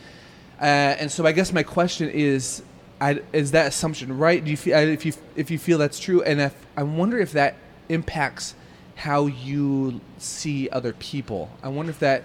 [0.61, 0.65] Uh,
[1.01, 2.63] and so I guess my question is,
[3.01, 4.43] I, is that assumption right?
[4.43, 7.33] Do you feel if you if you feel that's true, and if I wonder if
[7.33, 7.57] that
[7.89, 8.55] impacts
[8.95, 11.51] how you see other people.
[11.63, 12.23] I wonder if that,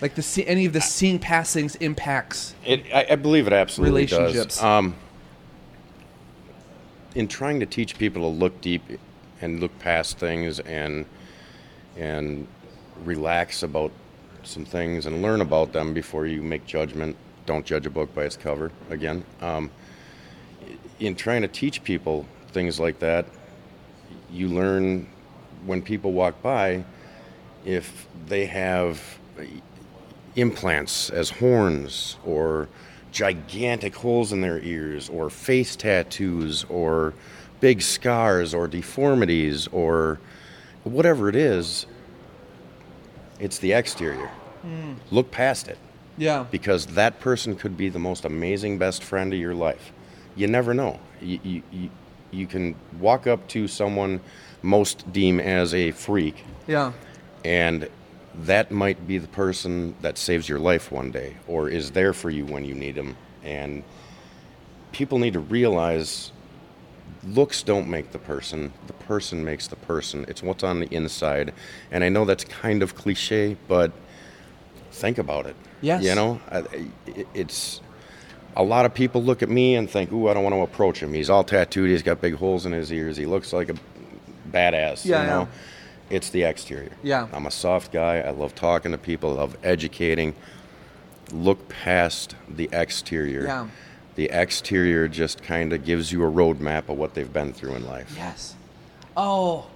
[0.00, 2.54] like the see, any of the seeing past things impacts.
[2.64, 4.56] It, I, I believe it absolutely Relationships.
[4.56, 4.62] does.
[4.64, 4.94] Um,
[7.14, 8.82] in trying to teach people to look deep
[9.40, 11.06] and look past things and
[11.96, 12.46] and
[13.04, 13.90] relax about
[14.44, 17.16] some things and learn about them before you make judgment.
[17.46, 18.70] Don't judge a book by its cover.
[18.90, 19.70] Again, um,
[21.00, 23.26] in trying to teach people things like that,
[24.30, 25.08] you learn
[25.66, 26.84] when people walk by
[27.64, 29.18] if they have
[30.36, 32.68] implants as horns or
[33.12, 37.14] gigantic holes in their ears or face tattoos or
[37.60, 40.20] big scars or deformities or
[40.84, 41.86] whatever it is
[43.40, 44.30] it's the exterior
[44.62, 44.94] hmm.
[45.10, 45.78] look past it
[46.16, 46.44] Yeah.
[46.50, 49.92] because that person could be the most amazing best friend of your life.
[50.36, 50.98] You never know.
[51.20, 51.90] You, you, you,
[52.30, 54.20] you can walk up to someone
[54.62, 56.92] most deem as a freak, Yeah.
[57.44, 57.88] and
[58.34, 62.30] that might be the person that saves your life one day or is there for
[62.30, 63.16] you when you need them.
[63.42, 63.82] And
[64.92, 66.32] people need to realize
[67.24, 70.24] looks don't make the person, the person makes the person.
[70.28, 71.52] It's what's on the inside.
[71.90, 73.92] And I know that's kind of cliche, but
[74.92, 75.56] think about it.
[75.80, 76.02] Yes.
[76.02, 76.40] You know,
[77.34, 77.80] it's
[78.56, 81.00] a lot of people look at me and think, "Ooh, I don't want to approach
[81.00, 81.12] him.
[81.14, 81.90] He's all tattooed.
[81.90, 83.16] He's got big holes in his ears.
[83.16, 83.74] He looks like a
[84.50, 85.40] badass." Yeah, you know.
[85.42, 85.48] know.
[86.10, 86.92] It's the exterior.
[87.02, 87.28] Yeah.
[87.32, 88.20] I'm a soft guy.
[88.20, 89.32] I love talking to people.
[89.32, 90.34] I love educating.
[91.32, 93.44] Look past the exterior.
[93.44, 93.68] Yeah.
[94.14, 97.86] The exterior just kind of gives you a roadmap of what they've been through in
[97.86, 98.12] life.
[98.16, 98.54] Yes.
[99.16, 99.66] Oh,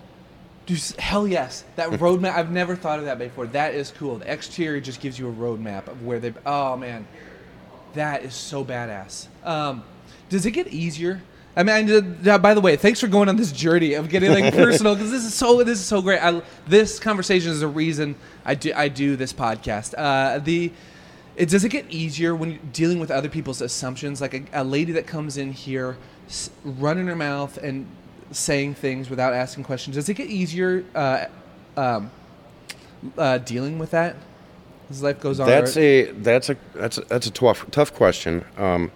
[0.66, 1.64] dude, hell yes.
[1.76, 2.35] That roadmap.
[2.35, 3.47] I've never thought of that before.
[3.49, 4.18] That is cool.
[4.18, 7.07] The exterior just gives you a roadmap of where they've, Oh man,
[7.95, 9.26] that is so badass.
[9.45, 9.85] Um,
[10.30, 11.20] does it get easier?
[11.55, 11.91] I mean,
[12.27, 14.95] I, uh, by the way, thanks for going on this journey of getting like personal
[14.95, 16.19] because this is so this is so great.
[16.21, 19.95] I, this conversation is the reason I do I do this podcast.
[19.97, 20.73] Uh, the
[21.37, 24.21] it does it get easier when you're dealing with other people's assumptions?
[24.21, 25.97] Like a, a lady that comes in here,
[26.27, 27.87] s- running her mouth and
[28.31, 29.97] saying things without asking questions.
[29.97, 31.27] Does it get easier uh,
[31.77, 32.11] um,
[33.19, 34.17] uh, dealing with that
[34.91, 35.47] as life goes on?
[35.49, 38.45] That's Or- a that's a that's a, that's a tough tough question.
[38.57, 38.91] Um,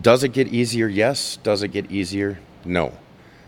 [0.00, 0.88] does it get easier?
[0.88, 1.38] Yes.
[1.42, 2.38] Does it get easier?
[2.64, 2.92] No.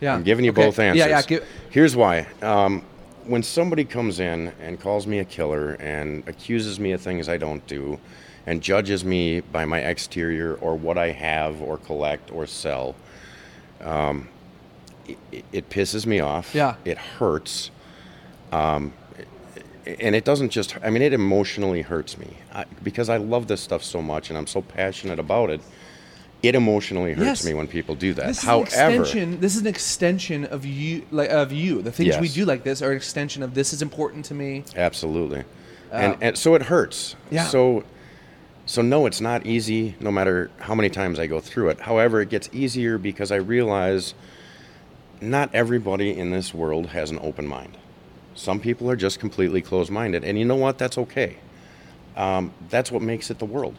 [0.01, 0.15] yeah.
[0.15, 0.65] I'm giving you Okay.
[0.67, 1.07] both answers.
[1.07, 1.39] Yeah, yeah.
[1.71, 2.27] Here's why.
[2.43, 2.83] Um,
[3.25, 7.37] when somebody comes in and calls me a killer and accuses me of things I
[7.39, 7.99] don't do
[8.47, 12.95] and judges me by my exterior or what I have or collect or sell,
[13.81, 14.29] um,
[15.33, 16.55] it, it pisses me off.
[16.55, 16.77] Yeah.
[16.85, 17.71] It hurts.
[18.53, 18.93] Um,
[19.87, 23.61] and it doesn't just, I mean, it emotionally hurts me I, because I love this
[23.61, 25.61] stuff so much and I'm so passionate about it.
[26.43, 27.45] It emotionally hurts Yes.
[27.47, 28.27] me when people do that.
[28.27, 29.41] This is However, an extension.
[29.41, 31.83] This is an extension of you, like of you.
[31.83, 34.65] The things we do like this are an extension of this is important to me.
[34.77, 35.45] Absolutely.
[35.91, 37.17] and, and so it hurts.
[37.31, 37.45] Yeah.
[37.45, 37.85] So
[38.67, 41.81] so no, it's not easy no matter how many times I go through it.
[41.81, 44.13] However, it gets easier because I realize
[45.21, 47.79] not everybody in this world has an open mind.
[48.35, 50.79] Some people are just completely closed-minded, and you know what?
[50.79, 51.37] That's okay.
[52.17, 53.77] Um, that's what makes it the world.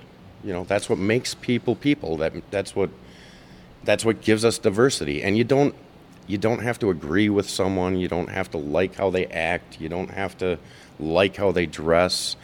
[0.47, 2.15] You know, that's what makes people people.
[2.15, 2.89] That that's what
[3.83, 5.21] that's what gives us diversity.
[5.21, 5.75] And you don't
[6.25, 7.97] you don't have to agree with someone.
[7.97, 9.81] You don't have to like how they act.
[9.81, 10.57] You don't have to
[11.01, 12.37] like how they dress.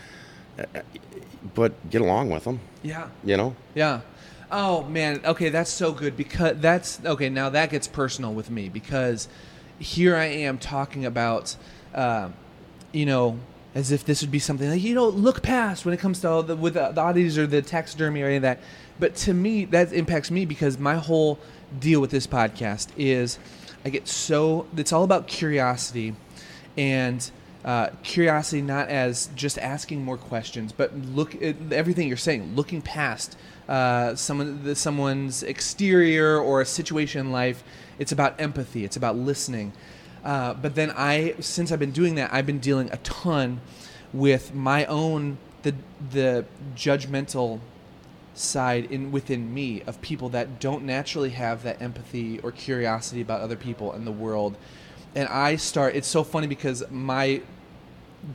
[1.56, 2.60] But get along with them.
[2.82, 3.08] Yeah.
[3.24, 3.56] You know.
[3.74, 4.01] Yeah.
[4.51, 5.22] Oh man.
[5.24, 7.30] Okay, that's so good because that's okay.
[7.30, 9.30] Now that gets personal with me because
[9.80, 11.56] here I am talking about,
[11.95, 12.32] uh,
[12.91, 13.39] you know,
[13.76, 16.43] as if this would be something like you know look past when it comes to
[16.45, 18.59] the with the, the oddities or the taxidermy or any of that.
[18.99, 21.39] But to me, that impacts me because my whole
[21.80, 23.39] deal with this podcast is
[23.84, 26.15] I get so it's all about curiosity
[26.78, 27.30] and
[27.65, 32.82] uh, curiosity not as just asking more questions but look at everything you're saying looking
[32.82, 37.63] past uh, someone the, someone's exterior or a situation in life.
[37.99, 38.84] It's about empathy.
[38.84, 39.74] It's about listening
[40.24, 43.61] uh, but then i since i've been doing that i've been dealing a ton
[44.13, 45.74] with my own the
[46.11, 46.45] the
[46.76, 47.59] judgmental
[48.36, 53.41] side in within me of people that don't naturally have that empathy or curiosity about
[53.41, 54.55] other people and the world.
[55.15, 57.41] And i start it's so funny because my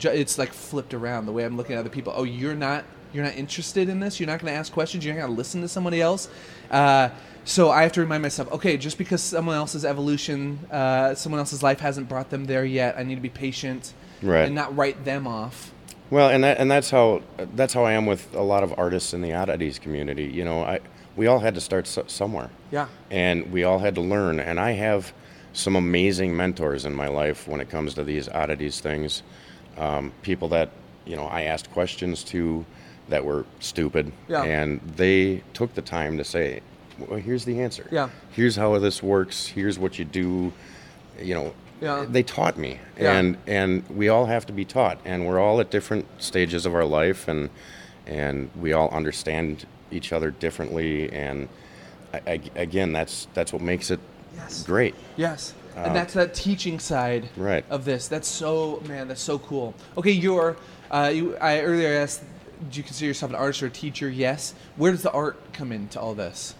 [0.01, 2.13] it's like flipped around the way i'm looking at other people.
[2.15, 4.19] Oh you're not you're not interested in this?
[4.19, 5.03] You're not going to ask questions?
[5.03, 6.29] You're not going to listen to somebody else?
[6.69, 7.09] Uh,
[7.49, 11.63] so i have to remind myself okay just because someone else's evolution uh, someone else's
[11.63, 14.45] life hasn't brought them there yet i need to be patient Right.
[14.45, 15.71] and not write them off
[16.09, 17.21] Well, and that, and that's how
[17.55, 20.25] that's how I am with a lot of artists in the oddities community.
[20.25, 20.79] You know, I
[21.15, 22.49] we all had to start so, somewhere.
[22.71, 22.87] Yeah.
[23.11, 24.39] And we all had to learn.
[24.39, 25.13] And I have
[25.53, 29.23] some amazing mentors in my life when it comes to these oddities things.
[29.77, 30.69] Um, people that
[31.05, 32.65] you know I asked questions to
[33.07, 34.43] that were stupid, Yeah.
[34.43, 36.59] and they took the time to say,
[37.07, 37.87] "Well, here's the answer.
[37.91, 38.09] Yeah.
[38.31, 39.47] Here's how this works.
[39.47, 40.51] Here's what you do."
[41.21, 41.53] You know.
[41.81, 42.05] Yeah.
[42.09, 43.13] They taught me, Yeah.
[43.17, 46.75] and and we all have to be taught and we're all at different stages of
[46.75, 47.49] our life and
[48.05, 51.47] and we all understand each other differently and
[52.13, 53.99] I, I, again that's that's what makes it
[54.35, 54.63] Yes.
[54.63, 57.63] great Yes, and that's that teaching side Right.
[57.69, 58.09] of this.
[58.09, 59.07] That's so man.
[59.07, 59.73] That's so cool.
[59.97, 60.57] Okay, you're.
[60.91, 62.23] Uh, you, I earlier asked,
[62.69, 64.09] do you consider yourself an artist or a teacher?
[64.09, 64.53] Yes.
[64.75, 66.55] Where does the art come into all this?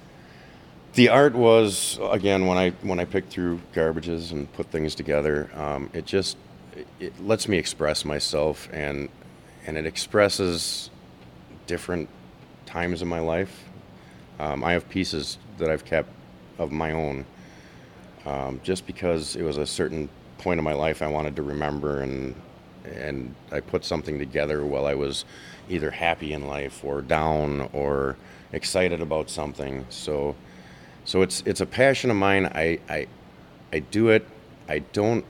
[0.94, 5.50] The art was again when i when i picked through garbages and put things together
[5.56, 6.38] um, it just
[6.76, 9.10] it, it lets me express myself and
[9.66, 10.90] and it expresses
[11.68, 12.10] different
[12.66, 13.66] times in my life
[14.40, 16.10] um, i have pieces that i've kept
[16.58, 17.26] of my own
[18.26, 22.02] um, just because it was a certain point in my life I wanted to remember,
[22.02, 22.36] and
[22.86, 25.26] and I put something together while I was
[25.70, 28.16] either happy in life or down or
[28.52, 29.86] excited about something.
[29.90, 30.36] So
[31.10, 32.46] so it's it's a passion of mine.
[32.46, 33.08] I I
[33.74, 34.28] I do it.
[34.68, 35.26] I don't.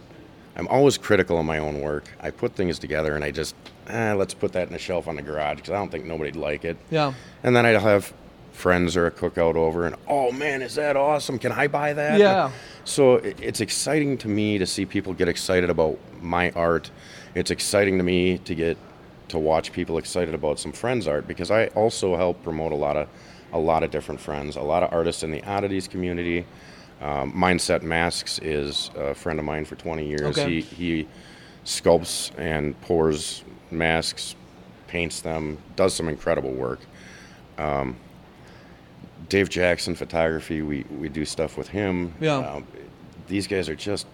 [0.57, 2.09] I'm always critical of my own work.
[2.19, 3.55] I put things together and I just
[3.87, 6.35] eh, let's put that in a shelf on the garage because I don't think nobody'd
[6.35, 6.75] like it.
[6.91, 7.13] Yeah.
[7.43, 8.13] And then I'd have
[8.51, 11.39] friends or a cookout over, and oh man, is that awesome?
[11.39, 12.19] Can I buy that?
[12.19, 12.51] Yeah.
[12.83, 16.91] So it's exciting to me to see people get excited about my art.
[17.35, 18.77] It's exciting to me to get
[19.29, 22.97] to watch people excited about some friends' art because I also help promote a lot
[22.97, 23.07] of
[23.53, 26.45] a lot of different friends, a lot of artists in the oddities community.
[27.01, 30.37] Um, Mindset Masks is a friend of mine for 20 years.
[30.37, 30.59] Okay.
[30.59, 31.07] He he
[31.65, 34.35] sculpts and pours masks,
[34.87, 36.79] paints them, does some incredible work.
[37.57, 37.95] Um,
[39.27, 42.13] Dave Jackson Photography, we, we do stuff with him.
[42.19, 42.37] Yeah.
[42.37, 42.67] Um,
[43.27, 44.07] these guys are just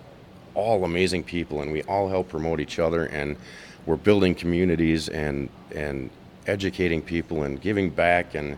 [0.56, 3.38] all amazing people, and we all help promote each other, and
[3.86, 6.10] we're building communities and and
[6.48, 8.58] educating people and giving back, and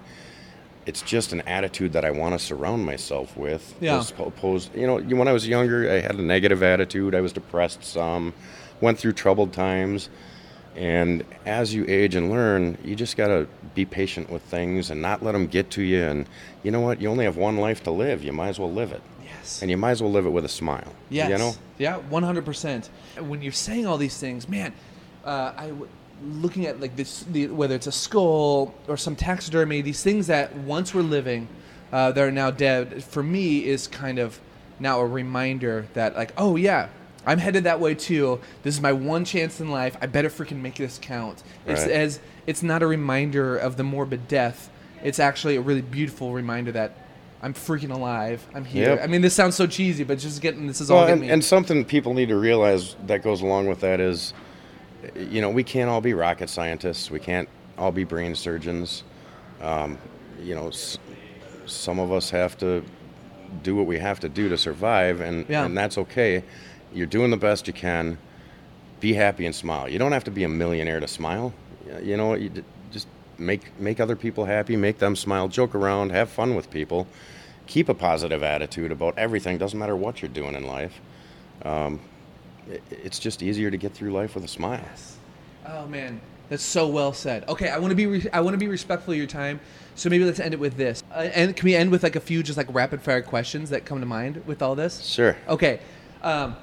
[0.88, 3.76] it's just an attitude that I want to surround myself with.
[3.82, 4.00] Yeah.
[4.00, 7.14] as opposed, you know, when I was younger, I had a negative attitude.
[7.14, 8.34] I was depressed some,
[8.82, 10.10] went through troubled times.
[10.78, 15.02] And as you age and learn, you just got to be patient with things and
[15.02, 16.04] not let them get to you.
[16.04, 16.26] And
[16.64, 17.02] you know what?
[17.02, 18.24] You only have one life to live.
[18.24, 19.02] You might as well live it.
[19.26, 19.62] Yes.
[19.62, 20.94] And you might as well live it with a smile.
[21.10, 21.30] Yes.
[21.30, 21.54] You know?
[21.80, 22.90] Yeah, one hundred percent.
[23.20, 24.72] When you're saying all these things, man,
[25.26, 25.90] uh, I w-
[26.24, 30.56] looking at like this, the, whether it's a skull or some taxidermy, these things that
[30.56, 31.48] once were living,
[31.92, 33.04] uh, that are now dead.
[33.04, 34.40] For me, is kind of
[34.80, 36.90] now a reminder that like, oh yeah,
[37.26, 38.40] I'm headed that way too.
[38.64, 39.98] This is my one chance in life.
[40.02, 41.44] I better freaking make this count.
[41.66, 41.92] It's Right.
[41.92, 44.70] as it's not a reminder of the morbid death.
[45.04, 46.94] It's actually a really beautiful reminder that.
[47.40, 48.44] I'm freaking alive.
[48.56, 48.96] I'm here.
[48.96, 49.04] Yep.
[49.04, 51.28] I mean, this sounds so cheesy, but just getting this is all Well, getting and,
[51.28, 51.34] me.
[51.34, 54.34] and something people need to realize that goes along with that is,
[55.16, 57.10] you know, we can't all be rocket scientists.
[57.12, 57.48] We can't
[57.78, 59.04] all be brain surgeons.
[59.62, 59.98] Um,
[60.42, 60.98] you know, s-
[61.66, 62.84] some of us have to
[63.64, 65.66] do what we have to do to survive, and, Yeah.
[65.66, 66.44] and that's okay.
[66.94, 68.18] You're doing the best you can.
[69.00, 69.88] Be happy and smile.
[69.88, 71.54] You don't have to be a millionaire to smile.
[72.02, 76.12] You know, you d- just make make other people happy, make them smile, joke around,
[76.12, 77.08] have fun with people.
[77.68, 79.58] Keep a positive attitude about everything.
[79.60, 81.00] Doesn't matter what you're doing in life.
[81.64, 82.00] Um,
[82.90, 84.82] it's just easier to get through life with a smile.
[85.66, 87.48] Oh man, that's so well said.
[87.50, 89.60] Okay, I want to be re- I want to be respectful of your time,
[89.96, 91.04] so maybe let's end it with this.
[91.12, 93.86] Uh, and can we end with like a few just like rapid fire questions that
[93.86, 95.02] come to mind with all this?
[95.04, 95.36] Sure.
[95.48, 95.80] Okay,
[96.22, 96.56] um,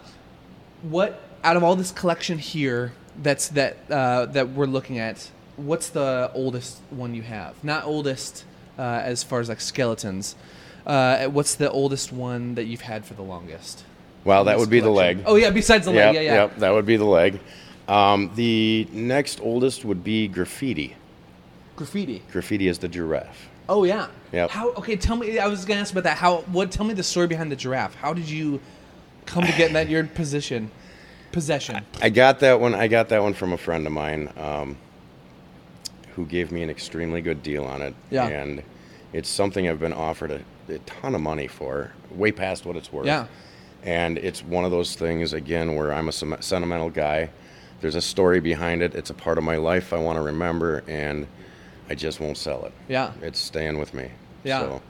[0.82, 2.92] what out of all this collection here
[3.22, 5.30] that's that uh, that we're looking at?
[5.56, 7.62] What's the oldest one you have?
[7.62, 8.44] Not oldest
[8.78, 10.34] uh, as far as like skeletons.
[10.86, 13.84] Uh, what's the oldest one that you've had for the longest?
[14.24, 15.22] Well, that would be the leg.
[15.26, 16.34] Oh yeah, besides the Yep, leg, yeah, yeah.
[16.34, 17.40] Yep, that would be the leg.
[17.88, 20.96] Um, the next oldest would be graffiti.
[21.76, 22.22] Graffiti.
[22.32, 23.48] Graffiti is the giraffe.
[23.68, 24.08] Oh yeah.
[24.32, 24.50] Yep.
[24.50, 24.70] How?
[24.70, 25.38] Okay, tell me.
[25.38, 26.16] I was gonna ask about that.
[26.16, 26.38] How?
[26.42, 26.70] What?
[26.70, 27.94] Tell me the story behind the giraffe.
[27.94, 28.60] How did you
[29.26, 30.70] come to get in that your position?
[31.32, 31.84] Possession.
[32.00, 32.74] I got that one.
[32.74, 34.76] I got that one from a friend of mine, um,
[36.14, 37.94] who gave me an extremely good deal on it.
[38.10, 38.28] Yeah.
[38.28, 38.62] And
[39.12, 40.40] it's something I've been offered a,
[40.72, 43.06] a ton of money for, way past what it's worth.
[43.06, 43.26] Yeah.
[43.84, 47.30] And it's one of those things again where I'm a sentimental guy.
[47.80, 48.94] There's a story behind it.
[48.94, 51.26] It's a part of my life I want to remember, and
[51.90, 52.72] I just won't sell it.
[52.88, 53.12] Yeah.
[53.20, 54.10] It's staying with me.
[54.42, 54.60] Yeah.
[54.60, 54.82] So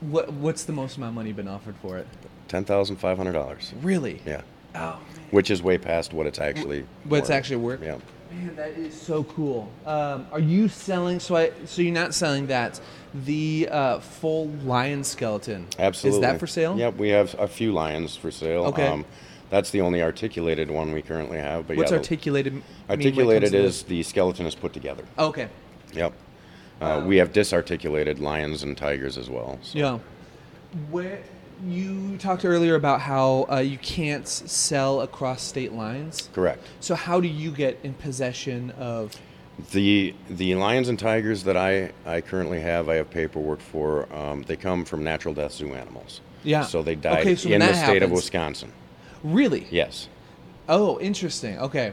[0.00, 0.32] What?
[0.32, 2.06] What's the most amount of money been offered for it?
[2.48, 3.72] ten thousand five hundred dollars.
[3.80, 4.20] Really?
[4.26, 4.42] Yeah.
[4.74, 4.98] Oh
[5.30, 6.84] Which is way past what it's actually.
[7.04, 7.82] What it's actually worth?
[7.82, 7.98] Yeah.
[8.30, 9.70] Man, that is so cool.
[9.86, 11.20] Um, are you selling?
[11.20, 11.52] So I.
[11.64, 12.80] So you're not selling that.
[13.12, 15.66] The uh, full lion skeleton.
[15.78, 16.18] Absolutely.
[16.18, 16.78] Is that for sale?
[16.78, 18.66] Yep, we have a few lions for sale.
[18.66, 19.04] Um, Okay.
[19.50, 21.66] that's the only articulated one we currently have.
[21.66, 22.52] But What's yeah, articulated?
[22.54, 25.04] mean when it comes articulated is the skeleton is put together.
[25.18, 25.48] Okay.
[25.92, 26.12] Yep.
[26.80, 29.58] Uh, we have disarticulated lions and tigers as well.
[29.62, 29.78] So.
[29.78, 29.98] Yeah.
[30.90, 31.18] Where
[31.66, 36.28] you talked earlier about how uh, you can't sell across state lines.
[36.32, 36.64] Correct.
[36.80, 39.14] So how do you get in possession of?
[39.72, 44.10] The the lions and tigers that I, I currently have, I have paperwork for.
[44.14, 46.22] Um, they come from natural death zoo animals.
[46.44, 46.64] Yeah.
[46.64, 48.72] So they died Okay, so in the that state of Wisconsin.
[49.22, 49.66] Really?
[49.70, 50.08] Yes.
[50.68, 51.58] Oh, interesting.
[51.58, 51.92] Okay.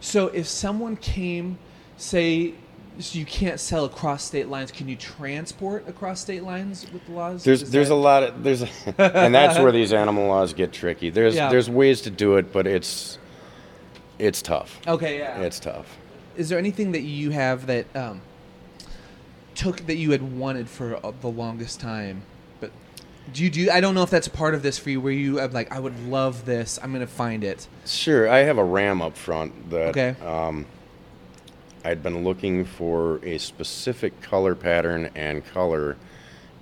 [0.00, 1.58] So if someone came,
[1.96, 2.52] say,
[2.98, 7.12] so you can't sell across state lines, can you transport across state lines with the
[7.12, 7.44] laws?
[7.44, 8.62] There's Is there's that- a lot of there's
[8.98, 11.10] and that's where these animal laws get tricky.
[11.10, 11.50] There's Yeah.
[11.50, 13.18] there's ways to do it, but it's
[14.18, 14.80] it's tough.
[14.86, 15.40] Okay, yeah.
[15.40, 15.98] It's tough.
[16.36, 18.20] Is there anything that you have that um,
[19.54, 22.22] took that you had wanted for uh, the longest time,
[22.60, 22.70] but
[23.32, 23.70] do you do?
[23.70, 25.72] I don't know if that's a part of this for you, where you have like,
[25.72, 26.78] I would love this.
[26.82, 27.66] I'm gonna find it.
[27.86, 30.14] Sure, I have a ram up front that Okay.
[30.24, 30.66] um,
[31.86, 35.96] I'd been looking for a specific color pattern and color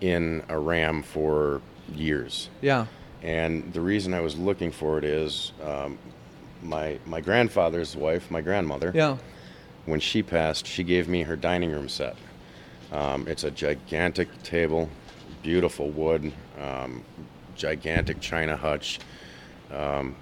[0.02, 1.62] in a ram for
[1.94, 2.50] years.
[2.60, 2.86] Yeah.
[3.22, 5.98] And the reason I was looking for it is um,
[6.62, 9.16] my my grandfather's wife, my grandmother, Yeah.
[9.86, 12.16] when she passed, she gave me her dining room set.
[12.92, 14.90] Um, it's a gigantic table,
[15.42, 17.02] beautiful wood, um,
[17.56, 18.98] gigantic china hutch.
[19.72, 20.16] Um,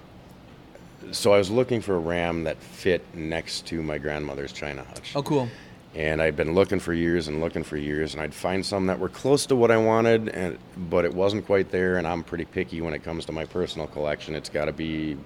[1.11, 5.13] so I was looking for a ram that fit next to my grandmother's china hutch.
[5.15, 5.49] Oh, cool.
[5.95, 8.97] And I'd been looking for years and looking for years, and I'd find some that
[8.97, 10.57] were close to what I wanted, and
[10.89, 11.97] but it wasn't quite there.
[11.97, 14.33] And I'm pretty picky when it comes to my personal collection.
[14.33, 15.17] It's got to be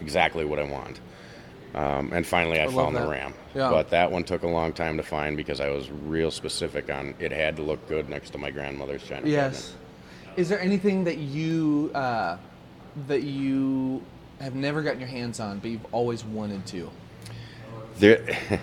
[0.00, 1.00] exactly what I want.
[1.74, 3.32] Um, and finally, I, love found the ram.
[3.54, 3.70] Yeah.
[3.70, 7.14] But that one took a long time to find because I was real specific on
[7.18, 9.74] it had to look good next to my grandmother's china Yes.
[10.36, 12.36] Is there anything that you uh,
[13.06, 14.02] that you
[14.42, 16.90] have never gotten your hands on, but you've always wanted to?
[17.98, 18.18] There,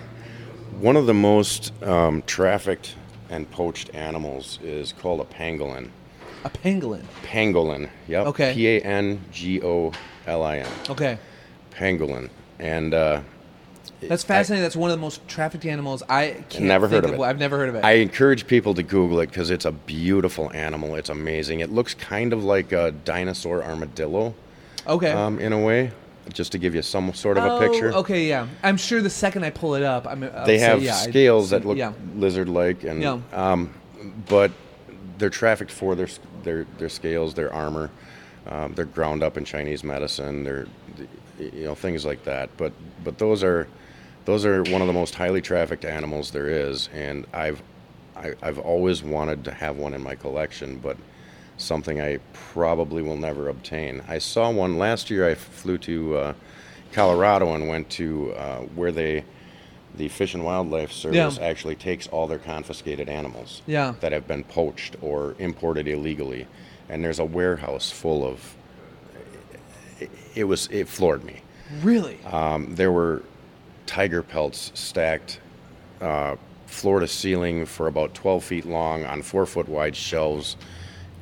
[0.80, 2.94] one of the most um, trafficked
[3.30, 5.88] and poached animals is called a pangolin.
[6.44, 7.04] A pangolin.
[7.22, 7.88] Pangolin.
[8.08, 8.26] Yep.
[8.28, 8.54] Okay.
[8.54, 9.92] P A N G O
[10.26, 10.68] L I N.
[10.90, 11.18] Okay.
[11.70, 12.28] Pangolin.
[12.58, 13.22] And uh,
[14.02, 14.62] That's fascinating.
[14.62, 16.02] That's one of the most trafficked animals.
[16.08, 17.20] I can't never heard of it.
[17.20, 17.84] I've never heard of it.
[17.84, 20.94] I encourage people to Google it because it's a beautiful animal.
[20.94, 21.60] It's amazing.
[21.60, 24.34] It looks kind of like a dinosaur armadillo
[24.86, 25.12] okay.
[25.12, 25.90] um, in a way,
[26.32, 27.92] just to give you some sort of oh, a picture.
[27.94, 28.46] Okay, yeah.
[28.62, 30.22] I'm sure the second I pull it up, I'm.
[30.24, 31.92] I'll They say, have yeah, I- scales that look Yeah.
[32.16, 33.18] lizard-like, and Yeah.
[33.32, 33.74] um,
[34.28, 34.50] but
[35.18, 36.08] they're trafficked for their
[36.42, 37.90] their their scales, their armor.
[38.48, 40.44] Um, they're ground up in Chinese medicine.
[40.44, 40.66] They're
[41.38, 42.50] you know things like that.
[42.56, 42.72] But
[43.04, 43.66] but those are
[44.24, 47.62] those are one of the most highly trafficked animals there is, and I've
[48.16, 50.96] I, I've always wanted to have one in my collection, but
[51.60, 54.02] something I probably will never obtain.
[54.08, 55.28] I saw one last year.
[55.28, 56.32] I flew to uh,
[56.92, 59.24] Colorado and went to uh, where they
[59.96, 61.44] the Fish and Wildlife Service Yeah.
[61.44, 63.94] actually takes all their confiscated animals Yeah.
[64.00, 66.46] that have been poached or imported illegally,
[66.88, 68.54] and there's a warehouse full of.
[69.98, 71.40] It, it was it floored me.
[71.82, 72.18] Really?
[72.24, 73.22] Um, there were
[73.86, 75.40] tiger pelts stacked
[76.00, 76.36] uh,
[76.66, 80.56] floor to ceiling for about 12 feet long on four foot wide shelves,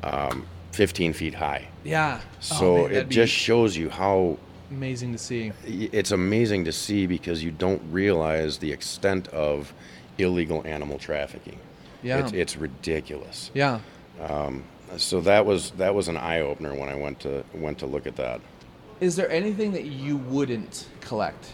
[0.02, 1.68] um, 15 feet high.
[1.84, 2.20] yeah.
[2.40, 4.38] So Oh, man, it just shows you how
[4.70, 5.52] amazing to see.
[5.66, 9.72] it's amazing to see because you don't realize the extent of
[10.18, 11.58] illegal animal trafficking.
[12.02, 12.18] Yeah.
[12.18, 13.50] It's, it's ridiculous.
[13.54, 13.80] Yeah.
[14.20, 14.64] Um,
[14.96, 18.06] So that was that was an eye opener when I went to went to look
[18.06, 18.40] at that.
[19.00, 21.44] Is there anything that you wouldn't collect?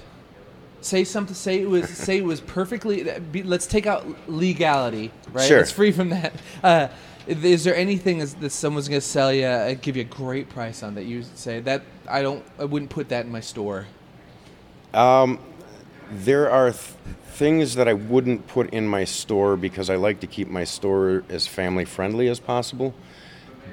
[0.81, 1.35] Say something.
[1.35, 1.89] Say it was.
[1.89, 3.03] say it was perfectly.
[3.33, 5.47] be- Let's take out legality, right?
[5.49, 5.61] Sure.
[5.61, 6.33] It's free from that.
[6.63, 6.89] Uh,
[7.27, 10.83] is there anything that someone's going to sell you, uh, give you a great price
[10.83, 13.87] on that you say that I don't, I wouldn't put that in my store?
[16.11, 16.83] There are th-
[17.33, 21.25] things that I wouldn't put in my store because I like to keep my store
[21.29, 22.95] as family friendly as possible.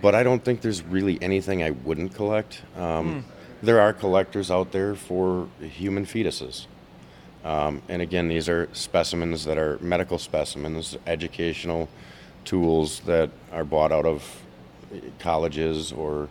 [0.02, 2.62] But I don't think there's really anything I wouldn't collect.
[2.78, 3.26] Um,
[3.64, 6.66] There are collectors out there for human fetuses.
[7.44, 11.88] Um, and again, these are specimens that are medical specimens, educational
[12.46, 14.24] tools that are bought out of
[15.20, 16.28] colleges or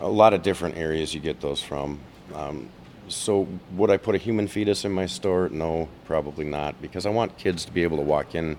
[0.00, 2.00] a lot of different areas you get those from.
[2.34, 2.68] Um,
[3.08, 5.48] so, would I put a human fetus in my store?
[5.50, 8.56] No, probably not, because I want kids to be able to walk in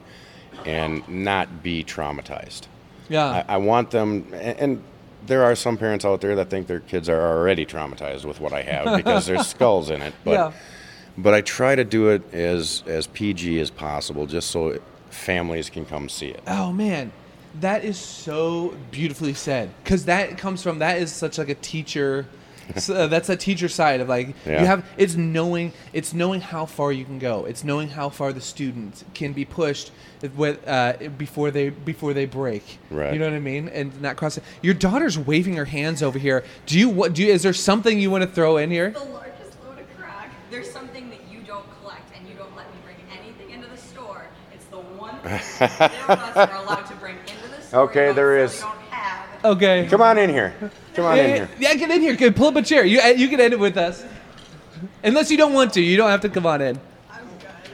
[0.66, 2.68] and not be traumatized.
[3.10, 3.44] Yeah.
[3.48, 4.84] I, I want them, and, and
[5.26, 8.54] there are some parents out there that think their kids are already traumatized with what
[8.54, 10.14] I have because there's skulls in it.
[10.24, 10.52] But, Yeah.
[11.18, 14.80] but I try to do it as as PG as possible, just so
[15.10, 16.42] families can come see it.
[16.48, 17.12] Oh man,
[17.60, 19.70] that is so beautifully said.
[19.84, 22.26] Because that comes from that is such like a teacher.
[22.76, 24.60] s- uh, that's a teacher side of like Yeah.
[24.60, 27.46] you have it's knowing it's knowing how far you can go.
[27.46, 29.92] It's knowing how far the student can be pushed
[30.36, 32.80] with uh, before they before they break.
[32.92, 33.14] Right.
[33.14, 33.70] You know what I mean?
[33.70, 34.38] And not cross.
[34.62, 36.44] Your daughter's waving her hands over here.
[36.66, 37.14] Do you what?
[37.14, 38.90] Do you, is there something you want to throw in here?
[38.92, 40.30] the largest load of crack.
[40.52, 43.78] There's something that you don't collect and you don't let me bring anything into the
[43.78, 44.26] store.
[44.54, 45.17] It's the one thing that neither of us are allowed to bring into the store.
[47.74, 48.60] Okay, You don't- there so is.
[48.60, 49.46] You don't have.
[49.46, 49.88] Okay.
[49.90, 50.54] Come on in here.
[50.96, 51.50] Come on in Yeah, here.
[51.60, 52.16] yeah, get in here.
[52.16, 52.36] Good.
[52.36, 52.84] Pull up a chair.
[52.86, 54.04] You uh, you can end it with us.
[55.04, 56.80] Unless you don't want to, you don't have to come on in.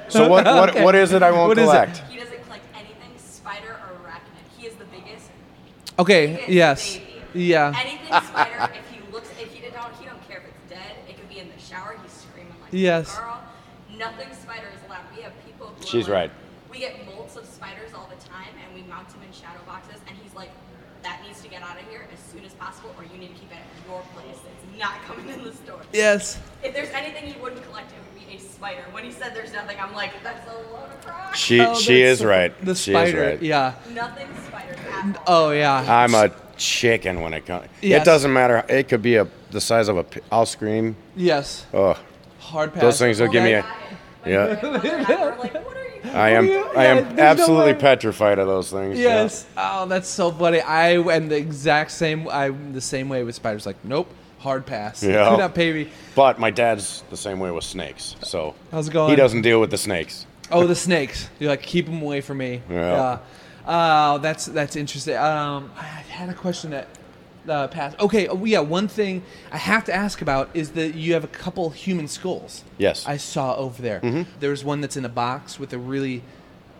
[0.09, 0.83] So what what, Okay.
[0.83, 1.67] what is it I won't What is it?
[1.67, 1.97] collect?
[2.09, 4.45] He doesn't collect anything spider or arachnid.
[4.57, 5.25] He is the biggest.
[5.99, 6.27] Okay.
[6.27, 6.97] biggest Yes.
[6.97, 7.09] baby.
[7.33, 7.73] Yeah.
[7.79, 10.97] Anything spider, if he looks, if he did not, he don't care if it's dead.
[11.09, 11.95] It could be in the shower.
[12.03, 13.17] He's screaming like Yes.
[13.17, 13.39] a girl.
[13.97, 15.05] Nothing spider is allowed.
[15.15, 15.67] We have people.
[15.67, 16.31] Who are She's like- right.
[16.69, 20.01] We get molts of spiders all the time, and we mount them in shadow boxes.
[20.09, 20.49] And he's like,
[21.03, 23.37] "That needs to get out of here as soon as possible, or you need to
[23.39, 24.41] keep it at your place.
[24.41, 26.37] It's not coming in the store." Yes.
[26.63, 28.83] If there's anything he wouldn't collect, it would be a spider.
[28.91, 32.01] When he said there's nothing, I'm like, "That's a load of crap." She Oh, she
[32.01, 32.65] that's is so- right.
[32.65, 33.23] The she spider.
[33.23, 33.41] is right.
[33.41, 33.73] Yeah.
[33.93, 35.47] Nothing spiders at all.
[35.47, 35.85] Oh yeah.
[36.03, 37.67] I'm a chicken when it comes.
[37.81, 38.01] Yes.
[38.01, 38.63] It doesn't matter.
[38.69, 40.03] It could be a the size of a.
[40.03, 40.95] pi- I'll scream.
[41.15, 41.65] yes.
[41.73, 41.95] Oh,
[42.39, 42.81] Hard pass.
[42.81, 43.65] those things will give me a.
[44.25, 44.57] Yeah.
[44.63, 46.11] We're like, what are you?
[46.13, 47.79] I am you- I yeah, am there's no absolutely way.
[47.79, 48.97] petrified of those things.
[48.99, 49.23] yeah.
[49.23, 49.45] Yes.
[49.57, 50.61] Oh, that's so funny.
[50.61, 52.27] I am the exact same.
[52.29, 53.65] I'm the same way with spiders.
[53.65, 54.07] Like, nope,
[54.43, 55.01] hard pass.
[55.03, 55.29] Yeah.
[55.29, 55.89] Do not pay me.
[56.15, 58.15] But my dad's the same way with snakes.
[58.23, 59.09] So How's it going?
[59.09, 60.25] he doesn't deal with the snakes.
[60.51, 61.29] Oh, the snakes.
[61.39, 62.61] You're like, keep them away from me.
[62.69, 63.19] Yeah.
[63.65, 65.15] Oh, that's that's interesting.
[65.15, 66.87] Um, I had a question that
[67.47, 67.97] uh, passed.
[67.99, 68.27] Okay.
[68.27, 68.59] Oh, yeah.
[68.59, 72.63] One thing I have to ask about is that you have a couple human skulls.
[72.77, 73.07] Yes.
[73.07, 74.01] I saw over there.
[74.01, 74.25] Mhm.
[74.41, 76.21] There's one that's in a box with a really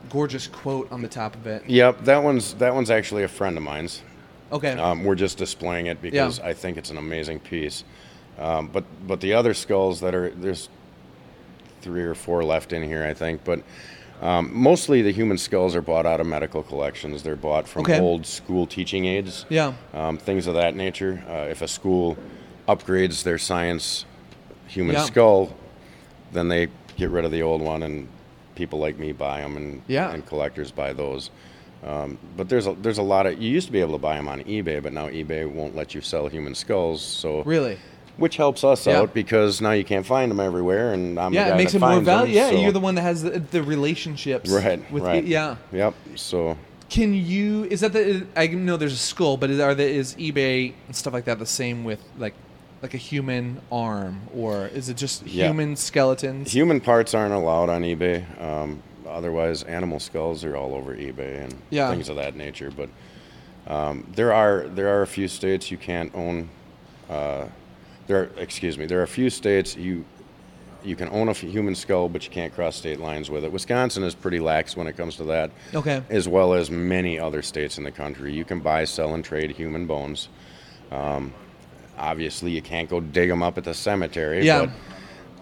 [0.10, 1.64] gorgeous quote on the top of it.
[1.68, 4.02] Yep, that one's that one's actually a friend of mine's.
[4.52, 4.72] Okay.
[4.74, 7.84] Um, we're just displaying it because I think it's an amazing piece.
[8.38, 10.70] Um, but but the other skulls that are there's
[11.82, 13.44] three or four left in here, I think.
[13.44, 13.62] But
[14.22, 17.24] um, mostly the human skulls are bought out of medical collections.
[17.24, 18.00] They're bought from Okay.
[18.00, 19.46] old school teaching aids.
[19.50, 19.74] Yeah.
[19.94, 21.24] Um, things of that nature.
[21.28, 22.18] Uh, if a school
[22.68, 24.06] upgrades their science
[24.68, 25.04] human Yeah.
[25.04, 25.56] skull,
[26.32, 28.08] then they get rid of the old one, and
[28.56, 30.12] people like me buy them, and Yeah.
[30.12, 31.30] and collectors buy those.
[31.86, 34.16] Um, but there's a, there's a lot of you used to be able to buy
[34.16, 37.02] them on eBay, but now eBay won't let you sell human skulls.
[37.02, 37.78] So Really?
[38.18, 39.00] which helps us Yeah.
[39.00, 42.00] out because now you can't find them everywhere, and I'm yeah, it makes it more
[42.00, 42.34] valuable.
[42.34, 44.50] Yeah, so- you're the one that has the, the relationships.
[44.50, 45.56] right, With right, yeah.
[45.72, 45.94] yep.
[46.16, 46.58] So
[46.90, 47.66] Can you?
[47.66, 48.26] Is that the?
[48.36, 51.40] I know there's a skull, but is, are the, is eBay and stuff like that
[51.40, 52.36] the same with like
[52.84, 55.48] like a human arm, or is it just Yeah.
[55.48, 56.52] human skeletons?
[56.54, 58.24] human parts aren't allowed on eBay.
[58.42, 61.90] Um, otherwise, animal skulls are all over eBay and Yeah.
[61.90, 62.72] things of that nature.
[62.72, 62.90] But
[63.68, 66.50] um, there are there are a few states you can't own.
[67.10, 67.46] Uh,
[68.08, 68.86] there, are, excuse me.
[68.86, 70.06] There are a few states you
[70.84, 73.52] you can own a human skull, but you can't cross state lines with it.
[73.54, 75.50] Wisconsin is pretty lax when it comes to that.
[75.74, 76.04] Okay.
[76.10, 79.52] As well as many other states in the country, you can buy, sell, and trade
[79.52, 80.28] human bones.
[80.92, 81.34] Um,
[81.98, 84.46] obviously, you can't go dig them up at the cemetery.
[84.46, 84.66] Yeah.
[84.66, 84.70] But,